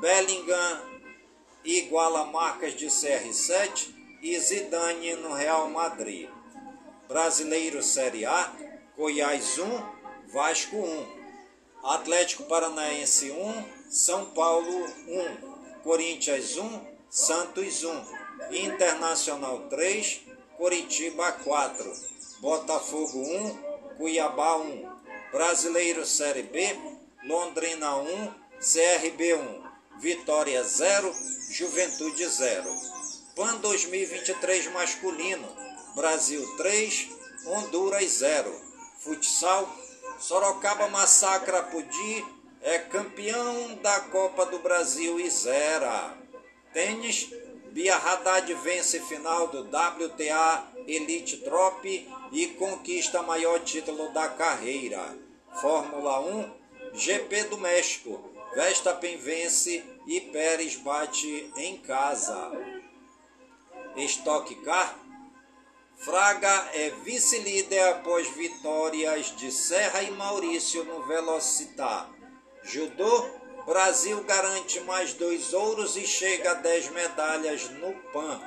Bellingham 0.00 0.91
iguala 1.64 2.24
marcas 2.24 2.74
de 2.74 2.86
CR7 2.86 3.94
e 4.22 4.38
Zidane 4.38 5.16
no 5.16 5.34
Real 5.34 5.68
Madrid. 5.68 6.28
Brasileiro 7.08 7.82
Série 7.82 8.24
A, 8.24 8.52
Goiás 8.96 9.58
1, 9.58 10.32
Vasco 10.32 10.76
1. 10.76 11.22
Atlético 11.82 12.44
Paranaense 12.44 13.30
1, 13.30 13.64
São 13.90 14.26
Paulo 14.26 14.86
1. 15.08 15.82
Corinthians 15.82 16.56
1, 16.56 16.80
Santos 17.10 17.82
1. 17.82 18.04
Internacional 18.50 19.68
3, 19.68 20.20
Coritiba 20.56 21.32
4. 21.32 22.12
Botafogo 22.42 23.18
1, 23.18 23.72
Cuiabá 23.96 24.56
1, 24.56 24.84
Brasileiro 25.30 26.04
Série 26.04 26.42
B, 26.42 26.76
Londrina 27.22 27.94
1, 27.98 28.34
CRB 28.58 29.34
1, 29.34 29.61
Vitória 30.02 30.64
0, 30.64 31.14
Juventude 31.48 32.26
0. 32.26 32.76
PAN 33.36 33.58
2023 33.58 34.66
masculino, 34.72 35.48
Brasil 35.94 36.44
3, 36.56 37.08
Honduras 37.46 38.10
0. 38.14 38.52
Futsal, 38.98 39.72
Sorocaba 40.18 40.88
massacra 40.88 41.62
Pudi, 41.62 42.24
é 42.62 42.80
campeão 42.80 43.76
da 43.76 44.00
Copa 44.00 44.44
do 44.46 44.58
Brasil 44.58 45.20
e 45.20 45.30
zera. 45.30 46.16
Tênis, 46.72 47.30
Bia 47.70 47.96
Haddad 47.96 48.52
vence 48.54 48.98
final 49.02 49.46
do 49.46 49.60
WTA 49.62 50.66
Elite 50.84 51.36
Trop 51.44 51.86
e 52.32 52.46
conquista 52.58 53.22
maior 53.22 53.60
título 53.60 54.12
da 54.12 54.28
carreira. 54.30 55.16
Fórmula 55.60 56.18
1, 56.18 56.50
GP 56.92 57.44
do 57.44 57.58
México. 57.58 58.32
Verstappen 58.54 59.16
vence 59.16 59.91
e 60.06 60.20
Pérez 60.20 60.76
bate 60.76 61.50
em 61.56 61.76
casa. 61.78 62.52
Stock 63.96 64.54
Car. 64.64 64.98
Fraga 65.96 66.70
é 66.74 66.90
vice-líder 67.04 67.90
após 67.90 68.28
vitórias 68.30 69.36
de 69.36 69.52
Serra 69.52 70.02
e 70.02 70.10
Maurício 70.10 70.82
no 70.84 71.04
Velocitar. 71.06 72.10
Judô, 72.64 73.30
Brasil 73.64 74.22
garante 74.24 74.80
mais 74.80 75.12
dois 75.14 75.52
ouros 75.52 75.96
e 75.96 76.04
chega 76.04 76.50
a 76.50 76.54
10 76.54 76.90
medalhas 76.90 77.68
no 77.70 77.92
PAN. 78.12 78.40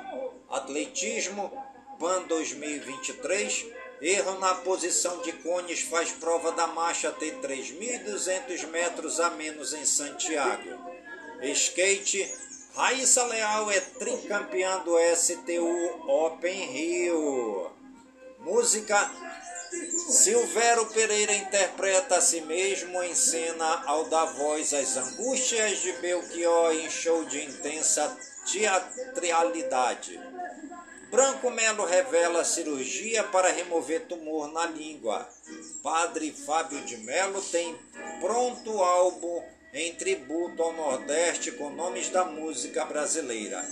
Atletismo, 0.50 1.50
PAN 1.98 2.24
2023, 2.24 3.66
erro 4.02 4.38
na 4.38 4.54
posição 4.56 5.22
de 5.22 5.32
cones 5.32 5.80
faz 5.80 6.12
prova 6.12 6.52
da 6.52 6.66
marcha 6.66 7.10
ter 7.12 7.38
3.200 7.38 8.66
metros 8.66 9.18
a 9.18 9.30
menos 9.30 9.72
em 9.72 9.86
Santiago. 9.86 10.85
Skate, 11.42 12.32
Raíssa 12.74 13.24
Leal 13.24 13.70
é 13.70 13.80
tricampeã 13.80 14.78
do 14.80 14.96
STU 15.14 16.10
Open 16.10 16.66
Rio. 16.72 17.70
Música, 18.38 19.10
Silvério 20.08 20.86
Pereira 20.86 21.34
interpreta 21.34 22.16
a 22.16 22.20
si 22.20 22.40
mesmo 22.40 23.02
em 23.02 23.14
cena 23.14 23.82
ao 23.86 24.04
dar 24.04 24.26
voz 24.26 24.72
às 24.72 24.96
angústias 24.96 25.78
de 25.82 25.92
Belchior 25.94 26.72
em 26.72 26.88
show 26.88 27.24
de 27.24 27.44
intensa 27.44 28.16
teatralidade. 28.50 30.20
Branco 31.10 31.50
Melo 31.50 31.84
revela 31.84 32.44
cirurgia 32.44 33.24
para 33.24 33.52
remover 33.52 34.06
tumor 34.06 34.52
na 34.52 34.66
língua. 34.66 35.28
Padre 35.82 36.32
Fábio 36.32 36.80
de 36.84 36.96
Melo 36.98 37.40
tem 37.42 37.76
pronto 38.20 38.82
álbum 38.82 39.42
em 39.76 39.94
tributo 39.94 40.60
ao 40.62 40.72
Nordeste 40.72 41.52
com 41.52 41.68
nomes 41.68 42.08
da 42.08 42.24
música 42.24 42.86
brasileira. 42.86 43.62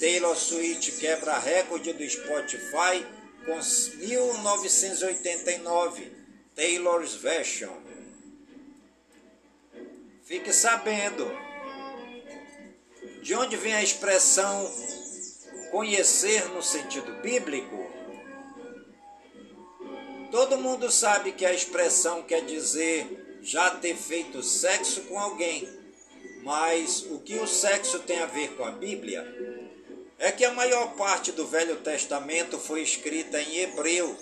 Taylor 0.00 0.34
Swift 0.34 0.90
quebra 0.98 1.38
recorde 1.38 1.92
do 1.92 2.10
Spotify 2.10 3.06
com 3.46 3.60
1989. 4.04 6.10
Taylor's 6.56 7.14
Version. 7.14 7.72
Fique 10.24 10.52
sabendo 10.52 11.30
De 13.22 13.36
onde 13.36 13.56
vem 13.56 13.74
a 13.74 13.84
expressão 13.84 14.68
conhecer 15.70 16.48
no 16.48 16.60
sentido 16.60 17.22
bíblico? 17.22 17.86
Todo 20.32 20.58
mundo 20.58 20.90
sabe 20.90 21.30
que 21.30 21.46
a 21.46 21.52
expressão 21.52 22.24
quer 22.24 22.44
dizer 22.44 23.21
já 23.42 23.70
ter 23.70 23.96
feito 23.96 24.42
sexo 24.42 25.02
com 25.02 25.18
alguém. 25.18 25.68
Mas 26.42 27.06
o 27.10 27.18
que 27.18 27.36
o 27.36 27.46
sexo 27.46 27.98
tem 28.00 28.20
a 28.20 28.26
ver 28.26 28.56
com 28.56 28.64
a 28.64 28.70
Bíblia? 28.70 29.26
É 30.18 30.30
que 30.30 30.44
a 30.44 30.52
maior 30.52 30.94
parte 30.94 31.32
do 31.32 31.46
Velho 31.46 31.76
Testamento 31.76 32.58
foi 32.58 32.82
escrita 32.82 33.40
em 33.40 33.58
hebreu, 33.58 34.16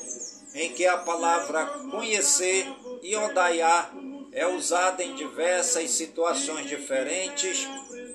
em 0.55 0.73
que 0.73 0.87
a 0.87 0.99
palavra 0.99 1.67
conhecer, 1.91 2.67
iodaiá, 3.03 3.93
é 4.33 4.47
usada 4.47 5.03
em 5.03 5.15
diversas 5.15 5.91
situações 5.91 6.67
diferentes, 6.67 7.67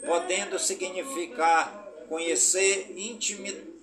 podendo 0.06 0.58
significar 0.58 1.86
conhecer 2.08 2.94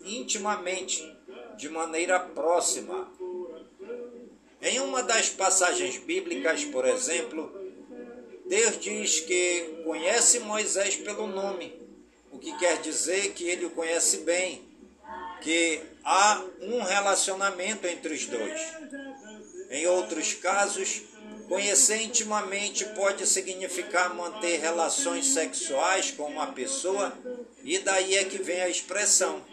intimamente, 0.05 1.16
de 1.57 1.68
maneira 1.68 2.18
próxima, 2.18 3.09
em 4.63 4.79
uma 4.81 5.03
das 5.03 5.29
passagens 5.29 5.99
bíblicas, 5.99 6.65
por 6.65 6.87
exemplo, 6.87 7.53
Deus 8.47 8.79
diz 8.79 9.21
que 9.21 9.83
conhece 9.85 10.39
Moisés 10.41 10.95
pelo 10.97 11.27
nome, 11.27 11.75
o 12.31 12.39
que 12.39 12.57
quer 12.59 12.81
dizer 12.81 13.33
que 13.33 13.45
ele 13.45 13.67
o 13.67 13.71
conhece 13.71 14.19
bem, 14.19 14.63
que 15.41 15.81
há 16.05 16.45
um 16.61 16.81
relacionamento 16.81 17.87
entre 17.89 18.15
os 18.15 18.27
dois. 18.27 18.61
Em 19.69 19.87
outros 19.87 20.35
casos, 20.35 21.03
conhecer 21.49 22.03
intimamente 22.03 22.85
pode 22.95 23.27
significar 23.27 24.15
manter 24.15 24.61
relações 24.61 25.27
sexuais 25.27 26.13
com 26.13 26.25
uma 26.25 26.53
pessoa, 26.53 27.13
e 27.65 27.79
daí 27.81 28.17
é 28.17 28.25
que 28.25 28.41
vem 28.41 28.61
a 28.61 28.69
expressão. 28.69 29.45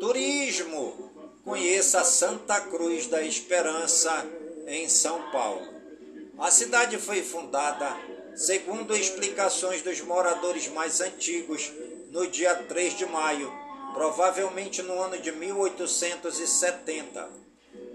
Turismo 0.00 1.13
conheça 1.44 2.02
Santa 2.02 2.58
Cruz 2.62 3.06
da 3.06 3.20
Esperança, 3.22 4.26
em 4.66 4.88
São 4.88 5.30
Paulo. 5.30 5.74
A 6.38 6.50
cidade 6.50 6.96
foi 6.96 7.22
fundada, 7.22 7.94
segundo 8.34 8.96
explicações 8.96 9.82
dos 9.82 10.00
moradores 10.00 10.66
mais 10.68 11.02
antigos, 11.02 11.70
no 12.10 12.26
dia 12.26 12.54
3 12.54 12.96
de 12.96 13.04
maio, 13.06 13.52
provavelmente 13.92 14.80
no 14.82 14.98
ano 15.00 15.18
de 15.18 15.30
1870. 15.32 17.28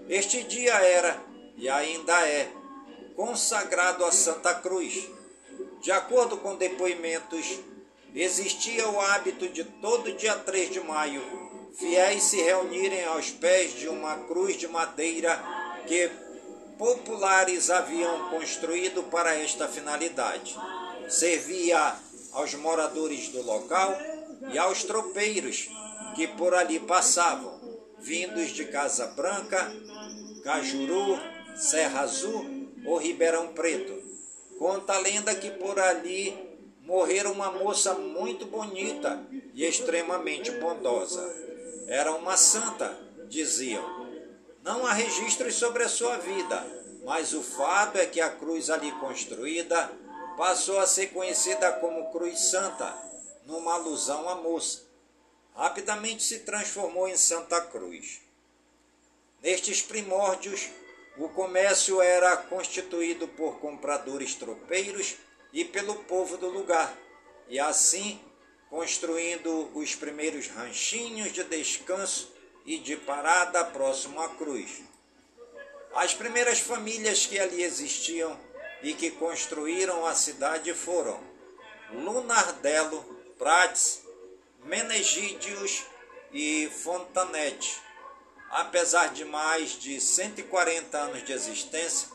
Este 0.08 0.44
dia 0.44 0.74
era, 0.74 1.20
e 1.56 1.68
ainda 1.68 2.28
é, 2.28 2.48
consagrado 3.16 4.04
a 4.04 4.12
Santa 4.12 4.54
Cruz. 4.54 5.08
De 5.80 5.90
acordo 5.90 6.36
com 6.36 6.54
depoimentos, 6.54 7.58
existia 8.14 8.88
o 8.88 9.00
hábito 9.00 9.48
de 9.48 9.64
todo 9.64 10.12
dia 10.12 10.36
3 10.36 10.70
de 10.70 10.80
maio 10.80 11.49
fiéis 11.74 12.22
se 12.24 12.40
reunirem 12.42 13.04
aos 13.04 13.30
pés 13.30 13.72
de 13.72 13.88
uma 13.88 14.16
cruz 14.24 14.56
de 14.56 14.68
madeira 14.68 15.42
que 15.86 16.10
populares 16.78 17.70
haviam 17.70 18.30
construído 18.30 19.02
para 19.04 19.34
esta 19.36 19.68
finalidade. 19.68 20.56
Servia 21.08 21.94
aos 22.32 22.54
moradores 22.54 23.28
do 23.28 23.42
local 23.42 23.96
e 24.52 24.58
aos 24.58 24.84
tropeiros 24.84 25.68
que 26.14 26.26
por 26.26 26.54
ali 26.54 26.80
passavam, 26.80 27.60
vindos 27.98 28.48
de 28.48 28.64
Casa 28.66 29.06
Branca, 29.08 29.70
Cajuru, 30.42 31.18
Serra 31.56 32.00
Azul 32.00 32.68
ou 32.84 32.96
Ribeirão 32.96 33.48
Preto. 33.48 34.00
Conta 34.58 34.94
a 34.94 34.98
lenda 34.98 35.34
que 35.34 35.50
por 35.50 35.78
ali 35.78 36.36
morrera 36.82 37.30
uma 37.30 37.50
moça 37.50 37.94
muito 37.94 38.46
bonita 38.46 39.24
e 39.54 39.64
extremamente 39.64 40.50
bondosa. 40.52 41.49
Era 41.90 42.12
uma 42.12 42.36
santa, 42.36 42.96
diziam. 43.28 43.84
Não 44.62 44.86
há 44.86 44.92
registros 44.92 45.56
sobre 45.56 45.82
a 45.82 45.88
sua 45.88 46.18
vida, 46.18 46.64
mas 47.04 47.34
o 47.34 47.42
fato 47.42 47.98
é 47.98 48.06
que 48.06 48.20
a 48.20 48.30
cruz 48.30 48.70
ali 48.70 48.92
construída 49.00 49.90
passou 50.36 50.78
a 50.78 50.86
ser 50.86 51.08
conhecida 51.08 51.72
como 51.72 52.12
Cruz 52.12 52.42
Santa, 52.42 52.96
numa 53.44 53.74
alusão 53.74 54.28
à 54.28 54.36
moça. 54.36 54.82
Rapidamente 55.52 56.22
se 56.22 56.38
transformou 56.38 57.08
em 57.08 57.16
Santa 57.16 57.60
Cruz. 57.60 58.20
Nestes 59.42 59.82
primórdios, 59.82 60.68
o 61.18 61.28
comércio 61.30 62.00
era 62.00 62.36
constituído 62.36 63.26
por 63.26 63.58
compradores 63.58 64.36
tropeiros 64.36 65.16
e 65.52 65.64
pelo 65.64 65.96
povo 66.04 66.36
do 66.36 66.48
lugar, 66.48 66.96
e 67.48 67.58
assim 67.58 68.20
construindo 68.70 69.68
os 69.74 69.96
primeiros 69.96 70.46
ranchinhos 70.46 71.32
de 71.32 71.42
descanso 71.42 72.32
e 72.64 72.78
de 72.78 72.96
parada 72.96 73.64
próximo 73.64 74.20
à 74.22 74.28
cruz. 74.28 74.82
As 75.92 76.14
primeiras 76.14 76.60
famílias 76.60 77.26
que 77.26 77.38
ali 77.38 77.64
existiam 77.64 78.38
e 78.80 78.94
que 78.94 79.10
construíram 79.10 80.06
a 80.06 80.14
cidade 80.14 80.72
foram 80.72 81.20
Lunardelo, 81.92 83.02
Prates, 83.36 84.02
Menegídios 84.64 85.82
e 86.32 86.70
Fontanete. 86.82 87.80
Apesar 88.50 89.08
de 89.08 89.24
mais 89.24 89.70
de 89.70 90.00
140 90.00 90.96
anos 90.96 91.24
de 91.24 91.32
existência, 91.32 92.08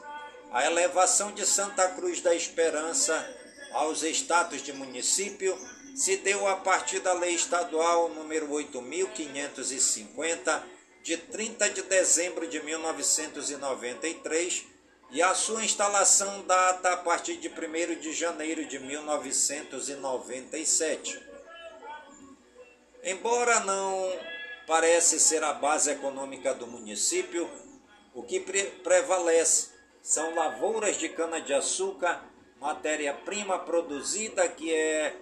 a 0.52 0.66
elevação 0.66 1.34
de 1.34 1.46
Santa 1.46 1.90
Cruz 1.90 2.22
da 2.22 2.34
Esperança 2.34 3.14
aos 3.74 4.04
status 4.04 4.62
de 4.62 4.72
município 4.72 5.58
se 5.96 6.18
deu 6.18 6.46
a 6.46 6.58
partir 6.58 7.00
da 7.00 7.14
Lei 7.14 7.34
Estadual 7.34 8.10
número 8.10 8.50
8.550, 8.50 10.62
de 11.02 11.16
30 11.16 11.70
de 11.70 11.84
dezembro 11.84 12.46
de 12.48 12.62
1993, 12.62 14.66
e 15.12 15.22
a 15.22 15.34
sua 15.34 15.64
instalação 15.64 16.46
data 16.46 16.92
a 16.92 16.98
partir 16.98 17.38
de 17.38 17.48
1 17.48 17.54
de 18.02 18.12
janeiro 18.12 18.66
de 18.66 18.78
1997. 18.78 21.24
Embora 23.02 23.62
não 23.62 24.20
parece 24.68 25.18
ser 25.18 25.46
a 25.46 25.54
base 25.54 25.92
econômica 25.92 26.54
do 26.54 26.68
município, 26.68 27.50
o 28.14 28.22
que 28.22 28.42
pre 28.42 28.64
prevalece 28.84 29.70
são 30.02 30.36
lavouras 30.36 30.98
de 30.98 31.08
cana-de-açúcar, 31.08 32.22
matéria-prima 32.60 33.60
produzida 33.60 34.50
que 34.50 34.74
é 34.74 35.22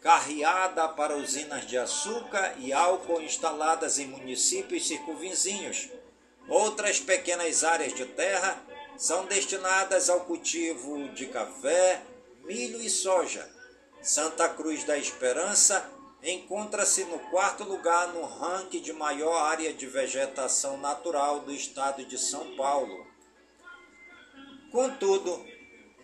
carreada 0.00 0.88
para 0.88 1.16
usinas 1.16 1.66
de 1.66 1.76
açúcar 1.76 2.54
e 2.58 2.72
álcool 2.72 3.20
instaladas 3.20 3.98
em 3.98 4.06
municípios 4.06 4.88
circunvizinhos. 4.88 5.90
Outras 6.48 6.98
pequenas 6.98 7.64
áreas 7.64 7.94
de 7.94 8.06
terra 8.06 8.60
são 8.96 9.26
destinadas 9.26 10.08
ao 10.08 10.20
cultivo 10.20 11.08
de 11.10 11.26
café, 11.26 12.02
milho 12.44 12.80
e 12.80 12.88
soja. 12.88 13.48
Santa 14.02 14.48
Cruz 14.48 14.84
da 14.84 14.96
Esperança 14.96 15.88
encontra-se 16.22 17.04
no 17.04 17.18
quarto 17.30 17.64
lugar 17.64 18.08
no 18.08 18.24
ranking 18.24 18.80
de 18.80 18.92
maior 18.92 19.36
área 19.36 19.72
de 19.72 19.86
vegetação 19.86 20.78
natural 20.78 21.40
do 21.40 21.52
estado 21.52 22.04
de 22.04 22.18
São 22.18 22.56
Paulo. 22.56 23.06
Contudo, 24.72 25.46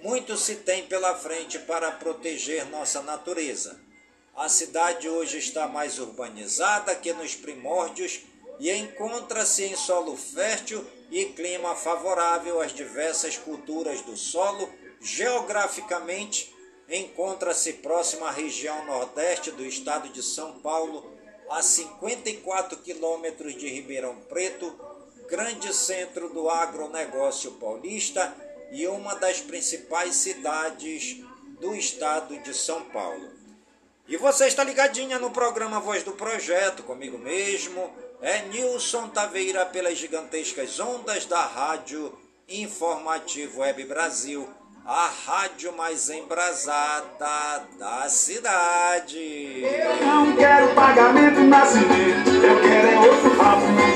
muito 0.02 0.36
se 0.36 0.56
tem 0.56 0.86
pela 0.86 1.14
frente 1.14 1.58
para 1.60 1.92
proteger 1.92 2.66
nossa 2.66 3.02
natureza. 3.02 3.85
A 4.36 4.50
cidade 4.50 5.08
hoje 5.08 5.38
está 5.38 5.66
mais 5.66 5.98
urbanizada 5.98 6.94
que 6.94 7.10
nos 7.14 7.34
primórdios 7.34 8.20
e 8.60 8.70
encontra-se 8.70 9.64
em 9.64 9.74
solo 9.74 10.14
fértil 10.14 10.84
e 11.10 11.24
clima 11.24 11.74
favorável 11.74 12.60
às 12.60 12.74
diversas 12.74 13.38
culturas 13.38 14.02
do 14.02 14.14
solo. 14.14 14.68
Geograficamente, 15.00 16.54
encontra-se 16.86 17.72
próxima 17.74 18.28
à 18.28 18.30
região 18.30 18.84
nordeste 18.84 19.50
do 19.52 19.64
estado 19.64 20.10
de 20.10 20.22
São 20.22 20.60
Paulo, 20.60 21.16
a 21.48 21.62
54 21.62 22.76
quilômetros 22.80 23.54
de 23.54 23.66
Ribeirão 23.68 24.16
Preto, 24.28 24.70
grande 25.30 25.72
centro 25.74 26.28
do 26.28 26.50
agronegócio 26.50 27.52
paulista 27.52 28.36
e 28.70 28.86
uma 28.86 29.14
das 29.14 29.40
principais 29.40 30.14
cidades 30.14 31.24
do 31.58 31.74
estado 31.74 32.38
de 32.40 32.52
São 32.52 32.82
Paulo. 32.90 33.45
E 34.08 34.16
você 34.16 34.46
está 34.46 34.62
ligadinha 34.62 35.18
no 35.18 35.32
programa 35.32 35.80
Voz 35.80 36.04
do 36.04 36.12
Projeto, 36.12 36.84
comigo 36.84 37.18
mesmo, 37.18 37.92
é 38.22 38.42
Nilson 38.42 39.08
Taveira 39.08 39.66
pelas 39.66 39.98
gigantescas 39.98 40.78
ondas 40.78 41.26
da 41.26 41.40
Rádio 41.40 42.16
Informativo 42.48 43.62
Web 43.62 43.84
Brasil, 43.86 44.48
a 44.84 45.10
rádio 45.26 45.76
mais 45.76 46.08
embrasada 46.08 47.66
da 47.76 48.08
cidade. 48.08 49.64
Eu 49.64 50.06
não 50.06 50.36
quero 50.36 50.72
pagamento 50.72 51.40
na 51.40 51.66
cimento, 51.66 52.30
eu 52.30 52.60
quero 52.60 52.88
é 52.88 53.10
outro 53.10 53.36
rabo 53.36 53.66
no 53.66 53.86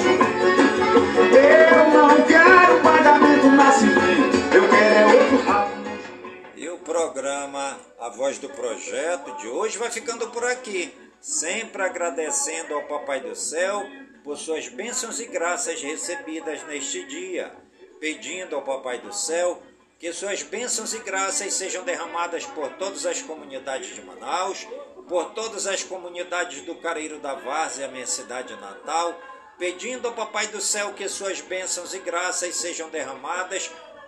programa. 6.90 7.78
A 8.00 8.08
Voz 8.08 8.38
do 8.38 8.48
Projeto 8.48 9.36
de 9.36 9.46
hoje 9.46 9.78
vai 9.78 9.92
ficando 9.92 10.28
por 10.30 10.44
aqui, 10.44 10.92
sempre 11.20 11.80
agradecendo 11.82 12.74
ao 12.74 12.82
Papai 12.88 13.20
do 13.20 13.36
Céu 13.36 13.86
por 14.24 14.36
suas 14.36 14.66
bênçãos 14.66 15.20
e 15.20 15.26
graças 15.26 15.80
recebidas 15.80 16.64
neste 16.64 17.06
dia, 17.06 17.54
pedindo 18.00 18.56
ao 18.56 18.62
Papai 18.62 18.98
do 18.98 19.12
Céu 19.12 19.62
que 20.00 20.12
suas 20.12 20.42
bênçãos 20.42 20.92
e 20.92 20.98
graças 20.98 21.54
sejam 21.54 21.84
derramadas 21.84 22.44
por 22.44 22.68
todas 22.72 23.06
as 23.06 23.22
comunidades 23.22 23.94
de 23.94 24.02
Manaus, 24.02 24.66
por 25.08 25.26
todas 25.26 25.68
as 25.68 25.84
comunidades 25.84 26.62
do 26.62 26.74
Careiro 26.74 27.20
da 27.20 27.34
Várzea, 27.34 27.86
minha 27.86 28.06
cidade 28.06 28.52
natal, 28.56 29.16
pedindo 29.56 30.08
ao 30.08 30.14
Papai 30.14 30.48
do 30.48 30.60
Céu 30.60 30.92
que 30.92 31.08
suas 31.08 31.40
bênçãos 31.40 31.94
e 31.94 32.00
graças 32.00 32.56
sejam 32.56 32.88
derramadas 32.88 33.70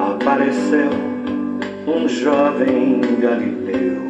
apareceu 0.00 0.90
um 1.86 2.08
jovem 2.08 3.00
galileu. 3.20 4.09